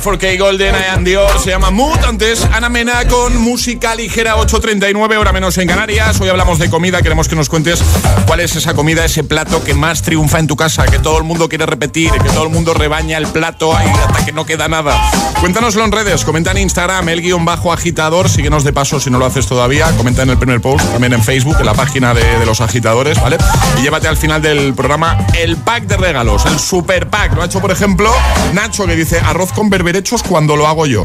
4K 0.00 0.38
Golden 0.38 0.74
and 0.74 1.06
Dior 1.06 1.38
se 1.38 1.50
llama 1.50 1.70
Mood. 1.70 1.98
Antes 2.06 2.46
Ana 2.52 2.70
Mena 2.70 3.06
con 3.06 3.36
música 3.36 3.94
ligera 3.94 4.36
8.39, 4.36 5.18
hora 5.18 5.32
menos 5.32 5.58
en 5.58 5.68
Canarias. 5.68 6.18
Hoy 6.22 6.30
hablamos 6.30 6.58
de 6.58 6.70
comida, 6.70 7.02
queremos 7.02 7.28
que 7.28 7.36
nos 7.36 7.50
cuentes 7.50 7.82
cuál 8.26 8.40
es 8.40 8.56
esa 8.56 8.72
comida, 8.72 9.04
ese 9.04 9.24
plato 9.24 9.62
que 9.62 9.74
más 9.74 10.00
triunfa 10.00 10.38
en 10.38 10.46
tu 10.46 10.56
casa, 10.56 10.86
que 10.86 10.98
todo 10.98 11.18
el 11.18 11.24
mundo 11.24 11.50
quiere 11.50 11.66
repetir, 11.66 12.10
que 12.12 12.30
todo 12.30 12.44
el 12.44 12.48
mundo 12.48 12.72
rebaña 12.72 13.18
el 13.18 13.26
plato 13.26 13.76
ahí 13.76 13.88
hasta 13.88 14.24
que 14.24 14.32
no 14.32 14.46
queda 14.46 14.68
nada. 14.68 14.98
Cuéntanoslo 15.40 15.84
en 15.84 15.92
redes, 15.92 16.24
comenta 16.24 16.52
en 16.52 16.58
Instagram, 16.58 17.06
el 17.10 17.20
guion 17.20 17.44
bajo 17.44 17.70
agitador, 17.70 18.30
síguenos 18.30 18.64
de 18.64 18.72
paso 18.72 19.00
si 19.00 19.10
no 19.10 19.18
lo 19.18 19.26
haces 19.26 19.46
todavía, 19.46 19.90
comenta 19.98 20.22
en 20.22 20.30
el 20.30 20.38
primer 20.38 20.62
post, 20.62 20.90
también 20.92 21.12
en 21.12 21.22
Facebook, 21.22 21.56
en 21.60 21.66
la 21.66 21.74
página 21.74 22.14
de, 22.14 22.46
los 22.46 22.62
agitadores, 22.62 23.20
¿vale? 23.20 23.36
Y 23.78 23.82
llévate 23.82 24.08
al 24.08 24.16
final 24.16 24.40
del 24.40 24.72
programa 24.72 25.26
el 25.38 25.56
pack 25.58 25.84
de 25.84 25.98
regalos, 25.98 26.46
el 26.46 26.58
super 26.58 27.08
pack. 27.08 27.34
Lo 27.34 27.42
ha 27.42 27.46
hecho, 27.46 27.60
por 27.60 27.70
ejemplo, 27.70 28.10
Nacho 28.54 28.86
que 28.86 28.96
dice 28.96 29.20
arroz 29.20 29.52
con 29.52 29.68
verbena 29.68 29.89
berberechos 29.90 30.22
cuando 30.22 30.54
lo 30.54 30.68
hago 30.68 30.86
yo. 30.86 31.04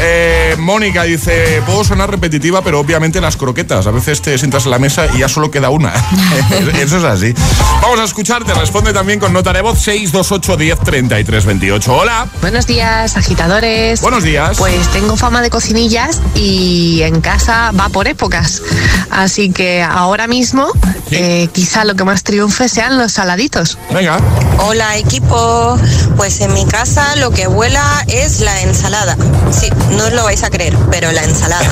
Eh, 0.00 0.54
Mónica 0.58 1.04
dice, 1.04 1.62
puedo 1.64 1.82
sonar 1.82 2.10
repetitiva, 2.10 2.62
pero 2.62 2.78
obviamente 2.78 3.20
las 3.20 3.36
croquetas. 3.36 3.86
A 3.86 3.90
veces 3.90 4.20
te 4.20 4.36
sientas 4.36 4.66
en 4.66 4.70
la 4.72 4.78
mesa 4.78 5.06
y 5.14 5.18
ya 5.20 5.28
solo 5.28 5.50
queda 5.50 5.70
una. 5.70 5.92
Eso 6.78 6.98
es 6.98 7.04
así. 7.04 7.34
Vamos 7.80 7.98
a 7.98 8.04
escucharte. 8.04 8.52
Responde 8.52 8.92
también 8.92 9.18
con 9.18 9.32
nota 9.32 9.52
de 9.52 9.62
voz 9.62 9.78
628 9.80 10.56
10 10.56 10.78
33 10.80 11.44
28. 11.46 11.96
Hola. 11.96 12.28
Buenos 12.42 12.66
días, 12.66 13.16
agitadores. 13.16 14.02
Buenos 14.02 14.22
días. 14.22 14.58
Pues 14.58 14.88
tengo 14.92 15.16
fama 15.16 15.40
de 15.40 15.48
cocinillas 15.48 16.20
y 16.34 17.00
en 17.02 17.22
casa 17.22 17.72
va 17.72 17.88
por 17.88 18.08
épocas. 18.08 18.62
Así 19.10 19.50
que 19.50 19.82
ahora 19.82 20.26
mismo 20.26 20.70
eh, 21.10 21.48
quizá 21.52 21.84
lo 21.84 21.94
que 21.94 22.04
más 22.04 22.22
triunfe 22.22 22.68
sean 22.68 22.98
los 22.98 23.12
saladitos. 23.12 23.78
Venga. 23.90 24.20
Hola 24.58 24.96
equipo, 24.96 25.78
pues 26.16 26.40
en 26.40 26.52
mi 26.52 26.66
casa 26.66 27.16
lo 27.16 27.30
que 27.30 27.46
vuela 27.46 28.04
es 28.08 28.17
la 28.40 28.60
ensalada. 28.62 29.16
Sí, 29.52 29.70
no 29.92 30.04
os 30.04 30.12
lo 30.12 30.24
vais 30.24 30.42
a 30.42 30.50
creer, 30.50 30.76
pero 30.90 31.12
la 31.12 31.22
ensalada. 31.22 31.68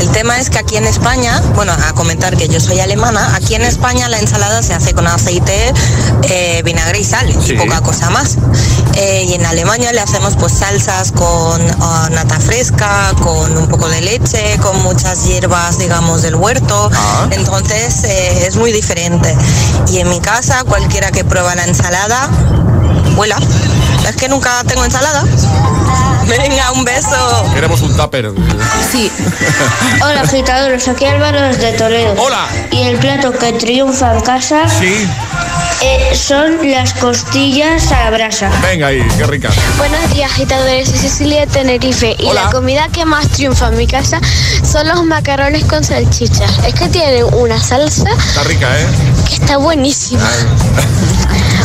El 0.00 0.08
tema 0.10 0.38
es 0.38 0.48
que 0.48 0.58
aquí 0.58 0.76
en 0.76 0.86
España, 0.86 1.42
bueno, 1.56 1.72
a 1.72 1.92
comentar 1.94 2.36
que 2.36 2.48
yo 2.48 2.60
soy 2.60 2.78
alemana, 2.78 3.34
aquí 3.34 3.54
en 3.56 3.62
España 3.62 4.08
la 4.08 4.18
ensalada 4.20 4.62
se 4.62 4.72
hace 4.72 4.94
con 4.94 5.06
aceite, 5.08 5.72
eh, 6.22 6.62
vinagre 6.64 7.00
y 7.00 7.04
sal 7.04 7.26
Sí. 7.44 7.52
y 7.54 7.56
poca 7.56 7.80
cosa 7.80 8.08
más. 8.10 8.36
Eh, 8.94 9.24
y 9.28 9.34
en 9.34 9.44
Alemania 9.44 9.92
le 9.92 10.00
hacemos 10.00 10.36
pues 10.36 10.52
salsas 10.52 11.10
con 11.12 11.60
ah, 11.80 12.08
nata 12.12 12.38
fresca, 12.38 13.12
con 13.20 13.56
un 13.56 13.66
poco 13.68 13.88
de 13.88 14.00
leche, 14.00 14.58
con 14.62 14.80
muchas 14.82 15.24
hierbas, 15.24 15.78
digamos, 15.78 16.22
del 16.22 16.36
huerto. 16.36 16.88
Entonces 17.32 18.04
eh, 18.04 18.46
es 18.46 18.56
muy 18.56 18.72
diferente. 18.72 19.36
Y 19.88 19.98
en 19.98 20.08
mi 20.08 20.20
casa, 20.20 20.62
cualquiera 20.64 21.10
que 21.10 21.24
prueba 21.24 21.54
la 21.56 21.64
ensalada, 21.64 22.28
vuela. 23.16 23.36
Es 24.08 24.16
que 24.16 24.28
nunca 24.28 24.62
tengo 24.66 24.84
ensalada. 24.84 25.24
Venga, 26.26 26.72
un 26.72 26.84
beso. 26.84 27.50
Queremos 27.54 27.80
un 27.82 27.96
tupper. 27.96 28.30
Sí. 28.90 29.10
Hola 30.02 30.20
agitadores, 30.22 30.86
aquí 30.88 31.04
Álvaro 31.06 31.40
desde 31.40 31.72
Toledo. 31.72 32.14
Hola. 32.18 32.46
Y 32.70 32.82
el 32.82 32.96
plato 32.98 33.32
que 33.32 33.52
triunfa 33.52 34.14
en 34.14 34.20
casa 34.20 34.68
Sí. 34.68 35.06
eh, 35.80 36.14
son 36.14 36.70
las 36.70 36.92
costillas 36.94 37.90
a 37.92 38.04
la 38.04 38.10
brasa. 38.10 38.50
Venga 38.62 38.88
ahí, 38.88 39.06
qué 39.18 39.26
rica. 39.26 39.50
Buenos 39.78 40.08
días 40.14 40.30
agitadores, 40.30 40.88
soy 40.88 40.98
Cecilia 40.98 41.40
de 41.40 41.46
Tenerife 41.48 42.14
y 42.18 42.32
la 42.32 42.50
comida 42.50 42.88
que 42.92 43.04
más 43.04 43.28
triunfa 43.28 43.68
en 43.68 43.76
mi 43.76 43.86
casa 43.86 44.20
son 44.70 44.86
los 44.88 45.04
macarrones 45.04 45.64
con 45.64 45.82
salchicha. 45.84 46.46
Es 46.66 46.74
que 46.74 46.88
tienen 46.88 47.24
una 47.34 47.60
salsa 47.60 48.10
Está 48.28 48.44
rica, 48.44 48.68
¿eh? 48.78 48.86
que 49.28 49.34
está 49.34 49.56
buenísima. 49.56 50.28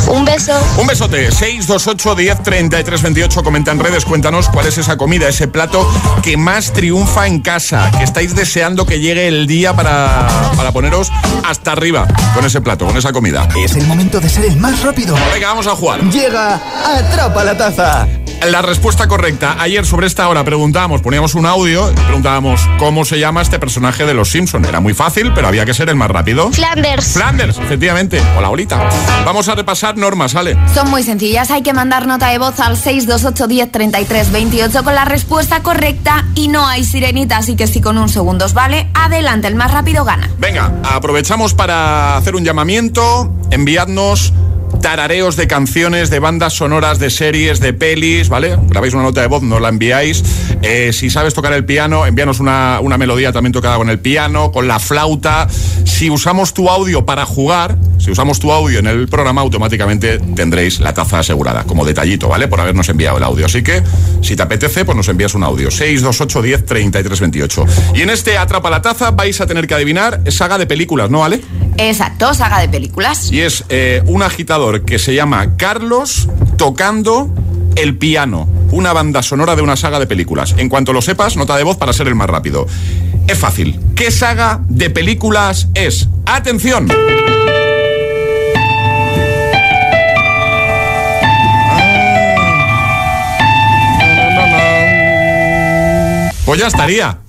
Un 0.08 0.26
beso. 0.26 0.54
Un 0.78 0.88
besote. 0.88 1.32
628 1.32 2.16
10 2.16 2.44
33 2.44 3.02
28. 3.02 3.44
Comenta 3.44 3.72
en 3.72 3.80
redes, 3.80 4.06
cuéntanos 4.06 4.50
cuál 4.50 4.68
es 4.68 4.78
esa 4.78 4.98
comida, 4.98 5.28
ese 5.28 5.48
plato 5.48 5.88
que 6.22 6.38
más 6.38 6.74
triunfa 6.74 7.28
en 7.28 7.42
casa. 7.42 7.92
Que 7.98 8.04
estáis 8.04 8.36
deseando 8.36 8.86
que 8.86 9.00
llegue 9.00 9.28
el 9.28 9.48
día 9.48 9.76
para, 9.76 10.28
para 10.56 10.72
poneros 10.72 11.12
hasta 11.44 11.72
arriba 11.72 12.08
con 12.34 12.46
ese 12.46 12.62
plato, 12.62 12.86
con 12.86 12.98
esa 12.98 13.12
comida. 13.12 13.48
Es 13.58 13.76
el 13.76 13.86
momento 13.88 14.20
de 14.20 14.30
ser 14.30 14.46
el 14.46 14.58
más 14.58 14.82
rápido. 14.84 15.16
Venga, 15.34 15.48
vamos 15.48 15.68
a 15.68 15.76
jugar. 15.76 16.02
Llega 16.10 16.62
Atrapa 16.86 17.44
la 17.44 17.58
Taza. 17.58 18.08
La 18.44 18.62
respuesta 18.62 19.08
correcta. 19.08 19.56
Ayer 19.60 19.86
sobre 19.86 20.08
esta 20.08 20.28
hora 20.30 20.44
preguntábamos, 20.44 21.02
poníamos 21.02 21.36
un 21.36 21.46
audio 21.46 21.92
preguntábamos 22.06 22.62
cómo 22.78 23.04
se 23.06 23.20
llama 23.20 23.42
este 23.42 23.60
personaje 23.60 24.06
de 24.06 24.14
los 24.14 24.30
Simpson. 24.30 24.66
Era 24.66 24.80
muy 24.80 24.94
fácil, 24.94 25.32
pero 25.34 25.48
había 25.48 25.66
que 25.66 25.74
ser 25.74 25.90
el 25.90 25.96
más 25.96 26.10
rápido. 26.10 26.52
Flanders. 26.52 27.14
Flanders, 27.14 27.58
efectivamente. 27.58 28.22
Hola, 28.38 28.50
bolita. 28.50 28.90
Vamos 29.26 29.50
a 29.50 29.56
repasar 29.56 29.98
normas, 29.98 30.32
¿sale? 30.32 30.58
Son 30.74 30.90
muy 30.90 31.04
sencillas, 31.04 31.50
hay 31.52 31.62
que 31.62 31.74
mandar 31.74 32.08
nota 32.08 32.30
de 32.30 32.38
voz 32.38 32.60
al 32.60 32.78
628 32.78 33.48
10 33.48 33.72
33 33.72 34.32
28 34.32 34.84
con 34.84 34.96
la 34.96 35.06
respuesta 35.06 35.62
correcta 35.62 36.26
y 36.36 36.48
no 36.48 36.68
hay 36.68 36.84
sirenita, 36.84 37.38
así 37.38 37.56
que 37.56 37.68
si 37.68 37.82
con 37.82 37.98
un 37.98 38.10
segundo 38.10 38.46
os 38.46 38.54
vale, 38.54 38.90
adelante, 38.94 39.48
el 39.48 39.56
más 39.56 39.72
rápido 39.72 40.06
gana. 40.06 40.30
Venga, 40.38 40.72
aprovechamos 40.84 41.54
para 41.54 42.18
hacer 42.18 42.36
un 42.36 42.44
llamamiento. 42.44 43.34
Enviadnos 43.52 44.34
tarareos 44.82 45.36
de 45.36 45.48
canciones, 45.48 46.10
de 46.10 46.20
bandas 46.20 46.54
sonoras, 46.54 47.00
de 47.00 47.10
series, 47.10 47.60
de 47.60 47.74
pelis, 47.74 48.30
¿vale? 48.30 48.58
Grabáis 48.68 48.94
una 48.94 49.04
nota 49.04 49.22
de 49.22 49.28
voz, 49.28 49.44
nos 49.44 49.62
la 49.62 49.70
enviáis. 49.70 50.24
Eh, 50.62 50.92
si 50.94 51.10
sabes 51.10 51.34
tocar 51.34 51.54
el 51.54 51.66
piano, 51.66 52.06
envíanos 52.06 52.40
una, 52.40 52.80
una 52.82 52.98
melodía 52.98 53.32
también 53.32 53.54
tocada 53.54 53.78
con 53.78 53.90
el 53.90 54.00
piano, 54.00 54.52
con 54.52 54.68
la 54.68 54.80
flauta. 54.80 55.48
Si 55.86 56.10
usamos 56.10 56.54
tu 56.54 56.70
audio 56.70 57.06
para 57.06 57.26
jugar, 57.26 57.78
si 57.98 58.12
usamos 58.12 58.40
tu 58.40 58.52
audio 58.52 58.80
en 58.80 58.88
el 58.88 59.08
programa, 59.08 59.42
automáticamente 59.42 60.20
tendréis 60.20 60.80
la 60.80 60.94
taza 60.94 61.20
asegurada, 61.20 61.64
como 61.64 61.86
detallito, 61.86 62.28
¿vale? 62.28 62.48
Por 62.48 62.60
habernos 62.60 62.90
enviado 62.90 63.18
el 63.18 63.24
audio. 63.24 63.46
Así 63.46 63.64
que, 63.64 63.84
si 64.22 64.36
te 64.36 64.44
apetece, 64.44 64.86
pues 64.86 64.96
nos 64.96 65.08
envías 65.08 65.34
un 65.36 65.44
audio. 65.44 65.72
628 65.72 66.42
10 66.42 66.66
33 66.66 67.20
28. 67.20 67.66
Y 67.96 68.02
en 68.02 68.10
este 68.10 68.38
Atrapa 68.38 68.70
la 68.70 68.82
Taza 68.82 69.12
vais 69.12 69.40
a 69.42 69.48
tener 69.48 69.68
que 69.68 69.74
adivinar 69.74 70.22
saga 70.32 70.58
de 70.58 70.66
películas, 70.68 71.10
¿no, 71.10 71.20
vale? 71.20 71.42
Exacto, 71.78 72.34
saga 72.34 72.60
de 72.60 72.70
películas. 72.70 73.32
Y 73.32 73.42
es 73.42 73.66
eh, 73.70 74.02
un 74.06 74.24
agitador 74.24 74.65
que 74.84 74.98
se 74.98 75.14
llama 75.14 75.58
Carlos 75.58 76.28
tocando 76.58 77.30
el 77.76 77.98
piano. 77.98 78.50
Una 78.72 78.94
banda 78.94 79.22
sonora 79.22 79.56
de 79.56 79.62
una 79.62 79.76
saga 79.76 80.00
de 80.00 80.08
películas. 80.08 80.56
En 80.58 80.70
cuanto 80.70 80.92
lo 80.92 81.04
sepas, 81.04 81.38
nota 81.38 81.56
de 81.56 81.64
voz 81.64 81.78
para 81.78 81.94
ser 81.94 82.08
el 82.08 82.16
más 82.16 82.28
rápido. 82.28 82.66
Es 83.28 83.38
fácil. 83.38 83.80
¿Qué 83.96 84.10
saga 84.10 84.62
de 84.68 84.90
películas 84.90 85.68
es? 85.76 86.10
¡Atención! 86.26 86.88
Pues 96.46 96.60
ya 96.60 96.68
estaría. 96.68 97.20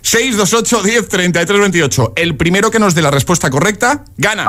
628 0.00 0.82
10 0.82 1.08
33 1.08 1.60
28. 1.60 2.12
El 2.16 2.36
primero 2.36 2.70
que 2.70 2.78
nos 2.78 2.94
dé 2.94 3.02
la 3.02 3.10
respuesta 3.10 3.50
correcta, 3.50 4.04
gana. 4.16 4.48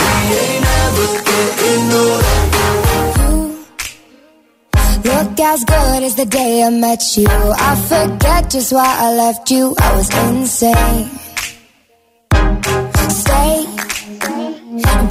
We 0.00 0.18
ain't 0.42 0.62
never 0.70 1.06
getting 1.30 1.88
older. 2.00 2.36
Look 5.10 5.40
as 5.40 5.64
good 5.64 6.02
as 6.02 6.14
the 6.16 6.26
day 6.26 6.62
I 6.64 6.70
met 6.70 7.02
you. 7.16 7.28
I 7.70 7.72
forget 7.90 8.50
just 8.50 8.72
why 8.72 8.96
I 9.06 9.14
left 9.14 9.50
you. 9.50 9.74
I 9.78 9.96
was 9.96 10.08
insane. 10.28 11.25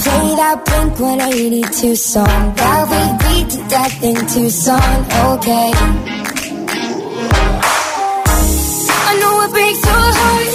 And 0.08 0.22
play 0.22 0.36
that 0.36 0.66
Blink 0.66 0.99
182 0.99 1.95
song 1.95 2.26
that 2.56 2.84
we 2.89 2.99
beat 3.24 3.49
to 3.51 3.58
death 3.70 4.03
in 4.03 4.16
Tucson. 4.16 5.06
Okay. 5.34 5.72
I 9.08 9.18
know 9.20 9.41
it 9.43 9.51
breaks 9.51 9.84
your 9.86 10.14
heart. 10.18 10.55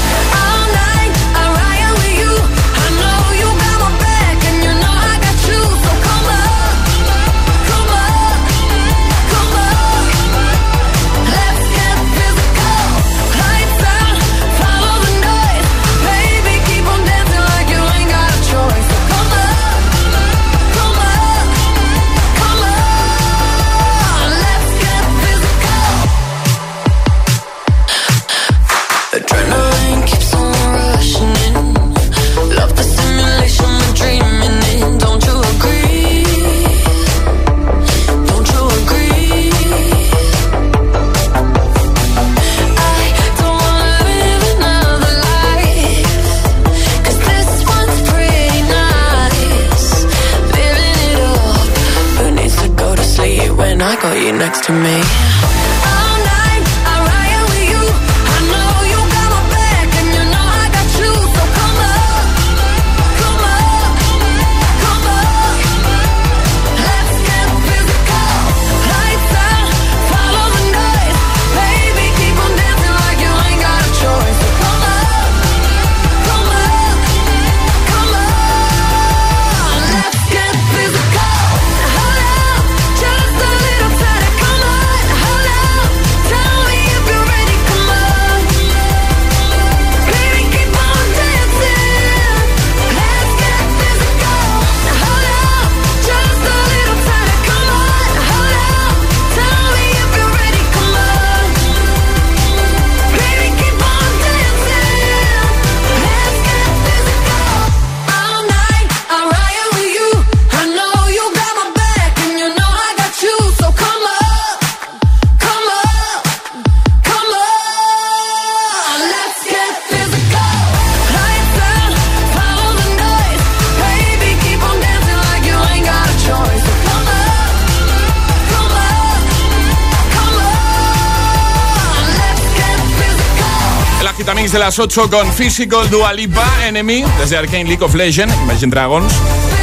Las 134.71 134.79
8 134.79 135.09
con 135.09 135.33
Physical 135.33 135.89
Dua 135.89 136.13
Lipa, 136.13 136.47
Enemy, 136.65 137.03
desde 137.19 137.35
Arcane 137.35 137.65
League 137.65 137.83
of 137.83 137.93
Legends, 137.93 138.33
Imagine 138.43 138.69
Dragons. 138.69 139.11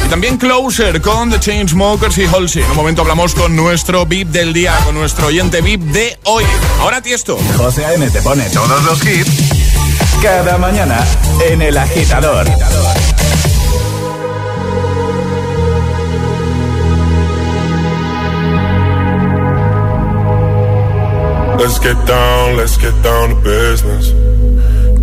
Y 0.05 0.07
también 0.07 0.37
Closer 0.37 1.01
con 1.01 1.31
The 1.31 1.39
Chainsmokers 1.39 2.15
y 2.19 2.25
Halsey. 2.25 2.61
En 2.61 2.69
un 2.69 2.75
momento 2.75 3.01
hablamos 3.01 3.33
con 3.33 3.55
nuestro 3.55 4.05
VIP 4.05 4.27
del 4.27 4.53
día, 4.53 4.77
con 4.85 4.93
nuestro 4.93 5.25
oyente 5.25 5.61
VIP 5.61 5.81
de 5.81 6.19
hoy. 6.25 6.43
Ahora 6.79 7.01
Tiesto. 7.01 7.39
José 7.57 7.85
A.M. 7.85 8.07
te 8.11 8.21
pone 8.21 8.47
todos 8.51 8.83
los 8.83 9.03
hits 9.03 9.31
cada 10.21 10.59
mañana 10.59 11.03
en 11.49 11.63
El 11.63 11.75
Agitador. 11.75 12.45
Let's 21.57 21.79
get 21.79 21.97
down, 22.05 22.57
let's 22.57 22.77
get 22.77 22.93
down 23.01 23.29
to 23.29 23.35
business. 23.41 24.18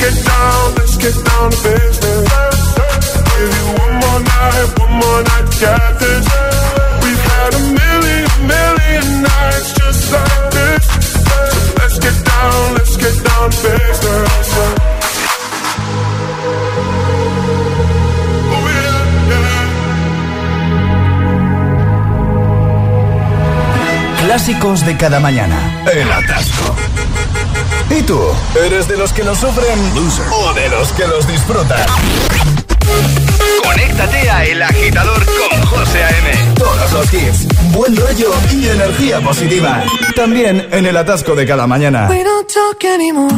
Let's 0.00 0.16
get 0.16 0.24
down, 0.24 0.74
let's 0.76 0.96
get 0.96 1.24
down 1.26 1.50
to 1.50 1.56
business. 1.60 2.28
Give 3.36 3.52
you 3.52 3.66
one 3.84 3.94
more 4.00 4.20
night, 4.20 4.78
one 4.80 4.92
more 4.96 5.22
night 5.28 5.46
to 5.52 5.58
get 5.60 5.98
this. 6.00 6.26
We've 7.04 7.24
had 7.28 7.52
a 7.52 7.62
million, 7.80 8.28
million 8.48 9.04
nights 9.20 9.72
just 9.76 10.10
like 10.10 10.50
this. 10.56 10.84
So 11.28 11.36
let's 11.80 11.98
get 11.98 12.16
down, 12.24 12.74
let's 12.76 12.96
get 12.96 13.12
down 13.28 13.50
to 13.50 13.58
business. 13.60 14.48
Clásicos 24.24 24.86
de 24.86 24.96
cada 24.96 25.20
mañana. 25.20 25.84
El 25.92 26.10
atasco. 26.10 26.74
¿Y 28.00 28.02
tú? 28.04 28.18
¿Eres 28.64 28.88
de 28.88 28.96
los 28.96 29.12
que 29.12 29.22
lo 29.22 29.34
sufren 29.34 29.78
o 30.32 30.54
de 30.54 30.68
los 30.70 30.90
que 30.92 31.06
los 31.06 31.26
disfrutan? 31.26 31.84
Conéctate 33.62 34.30
a 34.30 34.44
El 34.46 34.62
Agitador 34.62 35.22
con 35.26 35.62
José 35.66 36.02
A.M. 36.04 36.54
Todos 36.54 36.92
los 36.92 37.12
hits, 37.12 37.46
buen 37.72 37.94
rollo 37.94 38.32
y 38.52 38.68
energía 38.68 39.20
positiva. 39.20 39.84
También 40.16 40.66
en 40.72 40.86
el 40.86 40.96
atasco 40.96 41.34
de 41.34 41.46
cada 41.46 41.66
mañana. 41.66 42.08
We 42.08 42.24
don't 42.24 42.48
talk 42.48 42.82
anymore. 42.84 43.34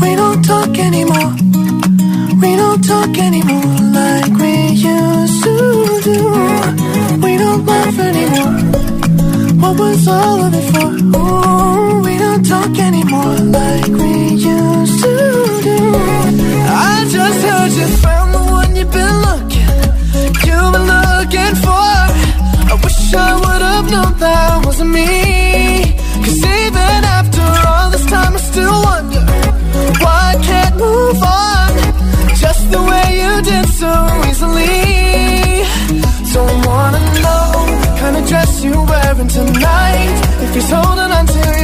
We 0.00 0.16
don't 0.16 0.44
talk 0.44 0.76
anymore. 0.76 1.32
We 2.40 2.56
don't 2.56 2.84
talk 2.84 3.16
anymore 3.18 3.62
like 3.92 4.32
we 4.36 4.72
used 4.72 5.44
to 5.44 6.00
do. 6.02 7.20
We 7.22 7.38
don't 7.38 7.64
laugh 7.64 7.98
anymore. 8.00 8.64
What 9.60 9.78
was 9.78 10.08
all 10.08 10.40
of 10.42 10.54
it 10.54 10.64
for? 10.72 10.90
Ooh, 11.16 11.83
talk 12.44 12.78
anymore 12.78 13.36
like 13.58 13.88
we 13.88 14.12
used 14.36 14.98
to 15.02 15.14
do. 15.66 15.78
I 16.90 17.06
just 17.16 17.40
heard 17.46 17.72
you 17.72 17.86
found 18.04 18.34
the 18.34 18.42
one 18.58 18.76
you've 18.76 18.92
been 18.92 19.16
looking, 19.26 19.70
you've 20.46 20.72
been 20.74 20.86
looking 20.94 21.54
for. 21.64 21.94
I 22.72 22.74
wish 22.82 23.14
I 23.14 23.30
would 23.42 23.62
have 23.70 23.86
known 23.90 24.12
that 24.18 24.66
wasn't 24.66 24.90
me. 24.90 25.96
Cause 26.24 26.40
even 26.60 27.00
after 27.18 27.46
all 27.68 27.90
this 27.90 28.06
time, 28.06 28.34
I 28.34 28.40
still 28.52 28.78
wonder 28.88 29.24
why 30.02 30.34
I 30.34 30.36
can't 30.48 30.76
move 30.76 31.20
on. 31.22 31.70
Just 32.36 32.70
the 32.70 32.82
way 32.90 33.06
you 33.22 33.32
did 33.50 33.66
so 33.80 33.92
easily. 34.28 35.64
Don't 36.34 36.66
wanna 36.66 37.00
know 37.24 37.44
kind 38.00 38.16
of 38.16 38.28
dress 38.28 38.62
you're 38.62 38.84
wearing 38.84 39.28
tonight. 39.28 40.14
If 40.44 40.54
he's 40.54 40.70
holding 40.70 41.10
on 41.18 41.26
to 41.26 41.38
you 41.60 41.63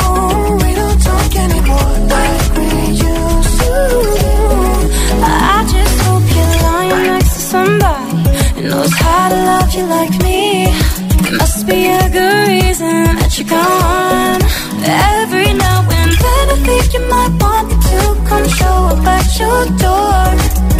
You're 13.41 13.49
gone. 13.49 14.41
Every 14.83 15.53
now 15.53 15.81
and 15.81 16.11
then 16.11 16.45
I 16.49 16.57
think 16.65 16.93
you 16.93 17.01
might 17.09 17.33
want 17.41 17.67
me 17.69 17.75
to 17.89 17.99
come 18.29 18.47
show 18.47 18.77
up 18.93 19.05
at 19.05 19.39
your 19.39 19.61
door. 19.85 20.23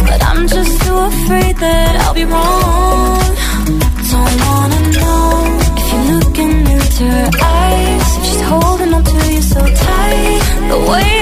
But 0.06 0.22
I'm 0.24 0.46
just 0.48 0.82
too 0.82 0.96
afraid 0.96 1.56
that 1.56 1.96
I'll 2.02 2.14
be 2.14 2.24
wrong. 2.24 3.34
Don't 4.12 4.36
wanna 4.46 4.80
know 4.98 5.58
if 5.78 5.86
you're 5.92 6.08
looking 6.18 6.54
into 6.74 7.04
her 7.04 7.30
eyes. 7.42 8.16
If 8.18 8.24
she's 8.26 8.42
holding 8.42 8.94
on 8.94 9.04
to 9.04 9.32
you 9.32 9.42
so 9.42 9.60
tight, 9.60 10.42
the 10.68 10.78
way 10.90 11.21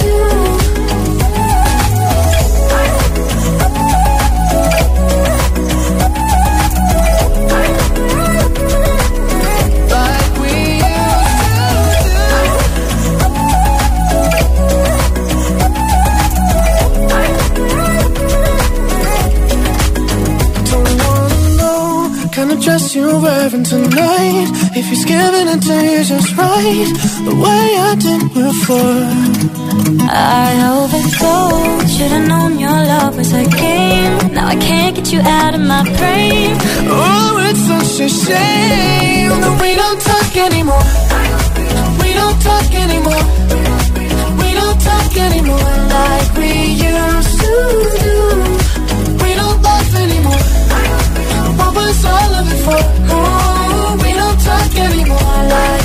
dress 22.61 22.95
you're 22.95 23.19
wearing 23.19 23.63
tonight. 23.63 24.47
If 24.77 24.85
he's 24.85 25.05
giving 25.05 25.47
it 25.53 25.61
to 25.67 25.75
you 25.89 26.03
just 26.03 26.37
right, 26.37 26.89
the 27.25 27.35
way 27.43 27.65
I 27.89 27.95
did 28.05 28.21
before. 28.33 29.07
I 30.09 30.49
overdosed. 30.77 31.97
Should've 31.97 32.27
known 32.27 32.59
your 32.59 32.79
love 32.93 33.17
was 33.17 33.33
a 33.33 33.45
game. 33.45 34.33
Now 34.33 34.47
I 34.47 34.55
can't 34.55 34.95
get 34.95 35.11
you 35.11 35.21
out 35.21 35.55
of 35.55 35.61
my 35.61 35.83
brain. 35.97 36.55
Oh, 36.85 37.47
it's 37.49 37.63
such 37.71 38.05
a 38.05 38.09
shame 38.09 39.33
that 39.41 39.55
we 39.61 39.71
don't 39.81 40.01
talk 40.09 40.31
anymore. 40.47 40.85
We 42.01 42.13
don't 42.13 42.39
talk 42.49 42.69
anymore. 42.85 43.25
We 44.41 44.49
don't 44.59 44.79
talk 44.89 45.11
anymore 45.17 45.71
like 45.97 46.29
we 46.37 46.51
used 46.89 47.39
to 47.41 48.00
for? 52.65 52.79
Oh, 53.13 53.97
we 54.03 54.11
don't 54.13 54.39
talk 54.39 54.75
anymore 54.77 55.41
like 55.49 55.80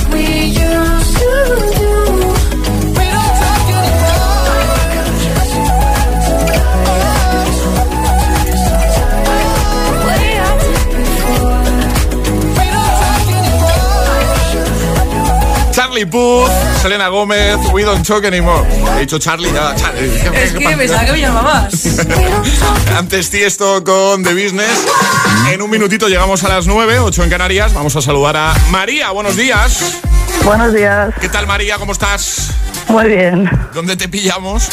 Charlie 15.87 16.05
Puth, 16.05 16.51
Selena 16.81 17.07
Gómez, 17.07 17.55
We 17.71 17.83
Don't 17.83 18.05
Talk 18.05 18.25
Anymore. 18.25 18.67
He 18.97 18.99
dicho 18.99 19.19
Charlie 19.19 19.49
ya. 19.53 19.73
Charlie. 19.73 20.13
Es 20.33 20.51
que 20.51 20.75
pensaba 20.75 21.05
que 21.05 21.13
me 21.13 21.21
llamabas. 21.21 21.85
Antes 22.97 23.33
esto 23.33 23.81
con 23.85 24.21
The 24.21 24.33
Business. 24.33 24.85
En 25.49 25.61
un 25.61 25.69
minutito 25.69 26.09
llegamos 26.09 26.43
a 26.43 26.49
las 26.49 26.67
9, 26.67 26.99
8 26.99 27.23
en 27.23 27.29
Canarias. 27.29 27.73
Vamos 27.73 27.95
a 27.95 28.01
saludar 28.01 28.35
a 28.35 28.53
María. 28.69 29.11
Buenos 29.11 29.37
días. 29.37 30.01
Buenos 30.43 30.73
días. 30.73 31.13
¿Qué 31.21 31.29
tal, 31.29 31.47
María? 31.47 31.77
¿Cómo 31.77 31.93
estás? 31.93 32.51
Muy 32.87 33.05
bien. 33.07 33.49
¿Dónde 33.73 33.95
te 33.97 34.07
pillamos? 34.07 34.69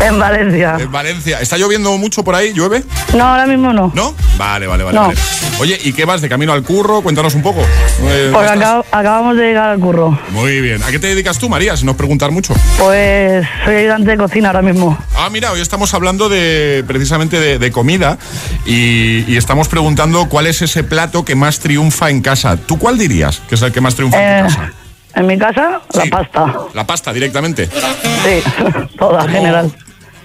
En 0.00 0.18
Valencia. 0.18 0.76
En 0.80 0.90
Valencia. 0.90 1.40
¿Está 1.40 1.58
lloviendo 1.58 1.96
mucho 1.98 2.22
por 2.22 2.34
ahí? 2.34 2.52
¿Llueve? 2.52 2.82
No, 3.14 3.24
ahora 3.24 3.46
mismo 3.46 3.72
no. 3.72 3.92
¿No? 3.94 4.14
Vale, 4.38 4.66
vale, 4.66 4.84
vale. 4.84 4.94
No. 4.96 5.08
vale. 5.08 5.18
Oye, 5.60 5.78
¿y 5.84 5.92
qué 5.92 6.04
vas 6.04 6.20
de 6.20 6.28
camino 6.28 6.52
al 6.52 6.62
curro? 6.62 7.02
Cuéntanos 7.02 7.34
un 7.34 7.42
poco. 7.42 7.60
Eh, 8.04 8.32
acab- 8.32 8.84
acabamos 8.92 9.36
de 9.36 9.42
llegar 9.48 9.70
al 9.70 9.80
curro. 9.80 10.18
Muy 10.30 10.60
bien. 10.60 10.82
¿A 10.84 10.90
qué 10.90 10.98
te 10.98 11.08
dedicas 11.08 11.38
tú, 11.38 11.48
María? 11.48 11.76
Si 11.76 11.84
nos 11.84 11.96
preguntar 11.96 12.30
mucho. 12.30 12.54
Pues 12.78 13.46
soy 13.64 13.74
ayudante 13.74 14.10
de 14.12 14.16
cocina 14.16 14.48
ahora 14.50 14.62
mismo. 14.62 14.96
Ah, 15.16 15.28
mira, 15.30 15.50
hoy 15.52 15.60
estamos 15.60 15.92
hablando 15.94 16.28
de 16.28 16.84
precisamente 16.86 17.38
de, 17.40 17.58
de 17.58 17.70
comida 17.72 18.18
y, 18.66 19.24
y 19.26 19.36
estamos 19.36 19.68
preguntando 19.68 20.28
cuál 20.28 20.46
es 20.46 20.62
ese 20.62 20.84
plato 20.84 21.24
que 21.24 21.34
más 21.34 21.58
triunfa 21.58 22.08
en 22.10 22.22
casa. 22.22 22.56
¿Tú 22.56 22.78
cuál 22.78 22.96
dirías 22.98 23.42
que 23.48 23.56
es 23.56 23.62
el 23.62 23.72
que 23.72 23.80
más 23.80 23.94
triunfa 23.96 24.16
en 24.22 24.28
Eh, 24.46 24.48
tu 24.48 24.54
casa? 24.56 24.72
En 25.14 25.26
mi 25.26 25.38
casa, 25.38 25.80
la 25.94 26.04
pasta. 26.10 26.54
La 26.74 26.86
pasta 26.86 27.12
directamente. 27.12 27.66
Sí, 27.68 28.42
toda 28.98 29.28
general. 29.28 29.72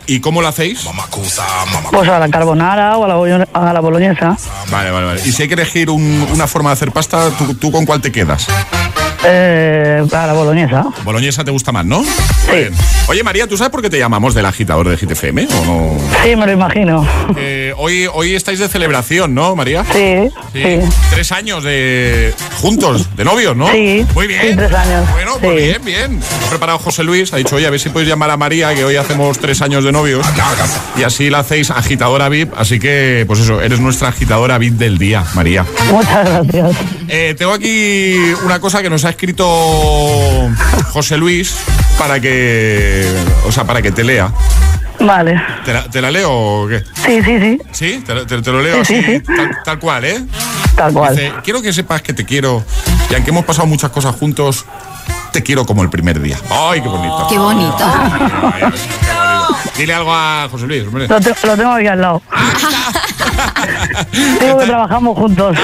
¿Y 0.06 0.20
cómo 0.20 0.42
la 0.42 0.50
hacéis? 0.50 0.84
Pues 1.92 2.10
a 2.10 2.20
la 2.20 2.28
carbonara 2.30 2.98
o 2.98 3.06
a 3.06 3.08
la, 3.28 3.48
a 3.54 3.74
la 3.74 3.80
boloñesa. 3.80 4.36
Vale, 4.70 4.92
vale, 4.92 5.06
vale. 5.08 5.22
Y 5.26 5.32
si 5.32 5.44
hay 5.44 5.48
que 5.48 5.54
elegir 5.54 5.90
un- 5.90 6.28
una 6.34 6.46
forma 6.46 6.72
de 6.72 6.74
hacer 6.74 6.92
pasta, 6.92 7.30
¿tú, 7.38 7.54
tú 7.56 7.72
con 7.72 7.86
cuál 7.86 8.02
te 8.02 8.12
quedas? 8.12 8.48
Eh, 9.26 10.04
a 10.12 10.28
la 10.28 10.34
boloñesa. 10.34 10.86
Boloñesa 11.04 11.44
te 11.44 11.52
gusta 11.52 11.72
más, 11.72 11.86
¿no? 11.86 12.04
Sí. 12.04 12.68
Oye, 13.08 13.24
María, 13.24 13.48
¿tú 13.48 13.58
sabes 13.58 13.72
por 13.72 13.82
qué 13.82 13.90
te 13.90 13.98
llamamos 13.98 14.34
del 14.34 14.46
agitador 14.46 14.90
de 14.90 14.98
GTFM 14.98 15.48
o 15.62 15.66
no? 15.66 15.98
Sí, 16.24 16.36
me 16.36 16.46
lo 16.46 16.52
imagino. 16.52 17.08
Eh, 17.38 17.74
hoy, 17.78 18.08
hoy 18.14 18.36
estáis 18.36 18.60
de 18.60 18.68
celebración, 18.68 19.34
¿no, 19.34 19.56
María? 19.56 19.86
Sí, 19.92 20.30
sí. 20.54 20.80
Tres 21.10 21.32
años 21.32 21.64
de 21.64 22.34
juntos, 22.62 23.16
de 23.16 23.24
novios, 23.24 23.56
¿no? 23.56 23.72
Sí, 23.72 24.06
Muy 24.14 24.28
bien. 24.28 24.42
sí, 24.42 24.56
tres 24.56 24.74
años. 24.74 25.10
Bueno, 25.12 25.38
pues 25.42 25.56
bien, 25.56 25.82
bien. 25.84 26.20
Ha 26.46 26.50
preparado 26.50 26.80
José 26.80 27.04
Luis, 27.04 27.34
ha 27.34 27.38
dicho, 27.38 27.56
oye, 27.56 27.68
a 27.68 27.70
ver 27.70 27.80
si 27.80 27.90
podéis 27.90 28.10
llamar 28.10 28.30
a 28.30 28.38
María, 28.38 28.74
que 28.76 28.84
hoy 28.84 28.96
hacemos 28.98 29.40
tres 29.40 29.62
años 29.62 29.84
de 29.84 29.92
novios. 29.92 30.26
Y 30.98 31.04
así 31.04 31.30
la 31.30 31.40
hacéis 31.40 31.72
agitadora 31.72 32.30
VIP. 32.30 32.54
Así 32.58 32.80
que, 32.80 33.24
pues 33.28 33.40
eso, 33.40 33.62
eres 33.62 33.80
nuestra 33.80 34.10
agitadora 34.10 34.58
VIP 34.58 34.74
del 34.74 34.98
día, 34.98 35.24
María. 35.34 35.66
Muchas 35.92 36.30
gracias. 36.30 36.76
Eh, 37.08 37.36
tengo 37.38 37.54
aquí 37.54 38.16
una 38.46 38.60
cosa 38.60 38.82
que 38.82 38.90
nos 38.90 39.06
ha 39.06 39.13
escrito 39.14 40.50
José 40.92 41.18
Luis 41.18 41.56
para 41.98 42.20
que, 42.20 43.08
o 43.46 43.52
sea, 43.52 43.64
para 43.64 43.82
que 43.82 43.92
te 43.92 44.04
lea. 44.04 44.32
Vale. 45.00 45.42
¿Te 45.66 45.74
la, 45.74 45.84
te 45.90 46.02
la 46.02 46.12
leo 46.12 46.30
o 46.32 46.68
qué? 46.68 46.84
Sí, 47.06 47.22
sí, 47.24 47.40
sí. 47.40 47.60
¿Sí? 47.72 48.04
Te, 48.06 48.14
lo- 48.14 48.26
te- 48.28 48.42
te 48.42 48.52
lo 48.52 48.62
leo 48.62 48.84
Sí, 48.86 48.96
así, 48.96 49.04
sí, 49.06 49.18
sí. 49.18 49.36
Tal, 49.36 49.58
tal 49.66 49.80
cual, 49.80 50.06
¿eh? 50.06 50.24
Tal 50.76 50.94
cual. 50.94 51.16
Dice, 51.16 51.32
quiero 51.44 51.62
que 51.62 51.74
sepas 51.74 52.02
que 52.02 52.14
te 52.14 52.26
quiero 52.26 52.64
y 53.10 53.16
aunque 53.16 53.30
hemos 53.32 53.46
pasado 53.46 53.68
muchas 53.68 53.92
cosas 53.92 54.16
juntos, 54.16 54.66
te 55.32 55.42
quiero 55.44 55.66
como 55.66 55.82
el 55.84 55.90
primer 55.90 56.22
día. 56.22 56.38
¡Ay, 56.50 56.82
qué 56.82 56.88
bonito! 56.88 57.28
Qué 57.30 57.38
bonito. 57.38 57.78
Dile 59.78 59.94
algo 59.94 60.14
a 60.14 60.48
José 60.50 60.68
Luis, 60.68 60.84
hombre. 60.88 61.08
Lo, 61.08 61.20
te- 61.20 61.36
lo 61.48 61.58
tengo 61.58 61.72
aquí 61.72 61.88
al 61.88 62.00
lado. 62.02 62.22
Digo 64.42 64.58
que 64.60 64.66
trabajamos 64.66 65.18
juntos. 65.18 65.58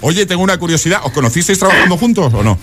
Oye, 0.00 0.26
tengo 0.26 0.42
una 0.42 0.58
curiosidad. 0.58 1.00
¿Os 1.04 1.12
conocisteis 1.12 1.58
trabajando 1.58 1.96
juntos 1.96 2.32
o 2.34 2.42
no? 2.42 2.58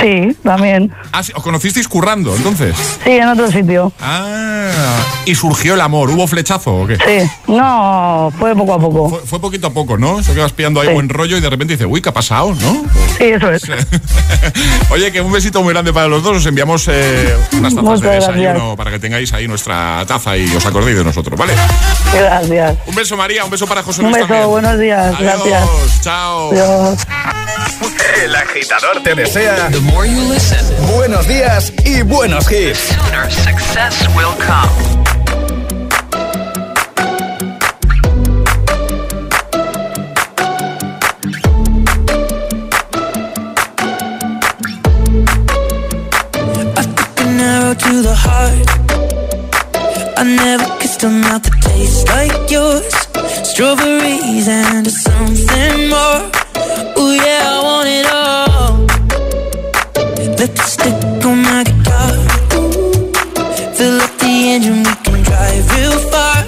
Sí, 0.00 0.36
también. 0.42 0.92
Ah, 1.12 1.22
sí, 1.22 1.32
¿Os 1.34 1.42
conocisteis 1.42 1.88
currando, 1.88 2.34
entonces? 2.36 2.76
Sí, 3.04 3.10
en 3.12 3.28
otro 3.28 3.50
sitio. 3.50 3.92
Ah, 4.00 4.98
y 5.24 5.34
surgió 5.34 5.74
el 5.74 5.80
amor. 5.80 6.10
¿Hubo 6.10 6.26
flechazo 6.26 6.74
o 6.82 6.86
qué? 6.86 6.96
Sí. 6.96 7.30
No, 7.52 8.32
fue 8.38 8.54
poco 8.54 8.74
a 8.74 8.78
poco. 8.78 9.08
Fue, 9.08 9.20
fue 9.20 9.40
poquito 9.40 9.66
a 9.68 9.70
poco, 9.70 9.96
¿no? 9.96 10.22
Se 10.22 10.34
quedas 10.34 10.52
pillando 10.52 10.80
ahí 10.80 10.92
buen 10.92 11.08
rollo 11.08 11.36
y 11.36 11.40
de 11.40 11.48
repente 11.50 11.74
dice, 11.74 11.86
uy, 11.86 12.00
¿qué 12.02 12.10
ha 12.10 12.14
pasado, 12.14 12.54
no? 12.54 12.84
Sí, 13.18 13.24
eso 13.24 13.50
es. 13.50 13.62
Oye, 14.90 15.10
que 15.12 15.20
un 15.20 15.32
besito 15.32 15.62
muy 15.62 15.72
grande 15.72 15.92
para 15.92 16.08
los 16.08 16.22
dos. 16.22 16.36
Os 16.38 16.46
enviamos 16.46 16.86
eh, 16.88 17.34
unas 17.52 17.74
tazas 17.74 17.84
Muchas 17.84 18.00
de 18.02 18.10
desayuno 18.10 18.42
gracias. 18.52 18.76
para 18.76 18.90
que 18.90 18.98
tengáis 18.98 19.32
ahí 19.32 19.48
nuestra 19.48 20.04
taza 20.06 20.36
y 20.36 20.54
os 20.54 20.64
acordéis 20.66 20.98
de 20.98 21.04
nosotros, 21.04 21.38
¿vale? 21.38 21.54
Gracias. 22.14 22.76
Un 22.86 22.94
beso, 22.94 23.16
María. 23.16 23.44
Un 23.44 23.50
beso 23.50 23.66
para 23.66 23.82
José 23.82 24.00
Un 24.02 24.08
Luis 24.08 24.16
beso, 24.16 24.28
también. 24.28 24.50
buenos 24.50 24.78
días. 24.78 25.14
Adiós. 25.16 25.20
Gracias. 25.44 26.00
Chao. 26.02 26.50
Adiós. 26.50 27.06
El 28.22 28.34
agitador 28.34 29.02
te 29.02 29.14
desea 29.14 29.70
buenos 30.92 31.28
días 31.28 31.72
y 31.84 32.02
buenos 32.02 32.50
hits. 32.50 32.96
success 33.28 34.08
will 34.14 34.34
come. 34.38 34.96
an 47.18 47.40
arrow 47.40 47.74
to 47.74 48.02
the 48.02 48.14
heart. 48.14 48.68
I 50.18 50.24
never 50.24 50.64
kissed 50.78 51.04
a 51.04 51.08
mouth 51.08 51.42
that 51.42 51.60
tastes 51.62 52.08
like 52.08 52.50
yours. 52.50 52.94
Strawberries 53.48 54.48
and 54.48 54.90
something 54.90 55.88
more. 55.90 56.45
Ooh 56.98 57.12
yeah, 57.12 57.54
I 57.54 57.56
want 57.68 57.88
it 57.98 58.06
all. 58.20 58.86
Lipstick 60.38 60.98
on 61.24 61.36
my 61.42 61.60
guitar. 61.68 62.12
Fill 63.76 64.00
up 64.00 64.12
the 64.18 64.34
engine, 64.54 64.78
we 64.86 64.94
can 65.04 65.22
drive 65.28 65.64
real 65.76 65.98
far. 66.12 66.38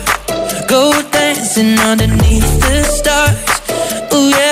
Go 0.69 0.83
dancing 1.11 1.79
underneath 1.91 2.51
the 2.65 2.77
stars. 2.99 3.39
Ooh 4.15 4.29
yeah, 4.31 4.48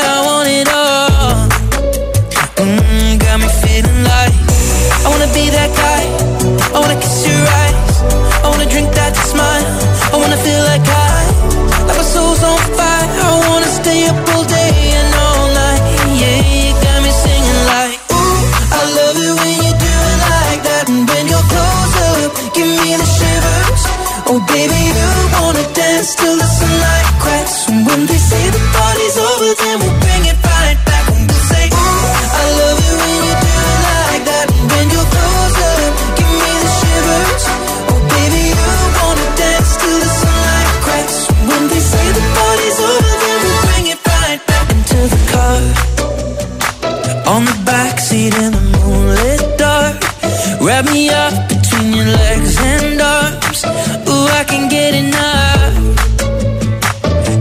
Wrap 50.66 50.84
me 50.86 51.08
up 51.10 51.48
between 51.48 51.92
your 51.92 52.06
legs 52.06 52.56
and 52.58 53.00
arms. 53.00 53.64
Ooh, 54.08 54.26
I 54.40 54.42
can 54.48 54.68
get 54.68 54.94
enough. 54.94 55.74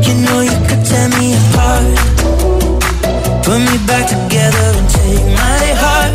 You 0.06 0.14
know 0.26 0.42
you 0.42 0.58
could 0.68 0.86
tear 0.86 1.10
me 1.18 1.34
apart. 1.34 1.98
Put 3.44 3.60
me 3.62 3.78
back 3.88 4.06
together 4.08 4.68
and 4.78 4.90
take 4.92 5.26
my 5.42 5.66
heart. 5.82 6.15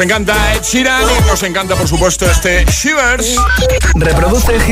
Nos 0.00 0.06
encanta 0.06 0.54
Ed 0.54 0.62
Sheeran 0.62 1.02
y 1.02 1.26
nos 1.26 1.42
encanta, 1.42 1.76
por 1.76 1.86
supuesto, 1.86 2.24
este 2.24 2.64
Shivers. 2.64 3.36
Reproduce 3.94 4.54
el 4.54 4.62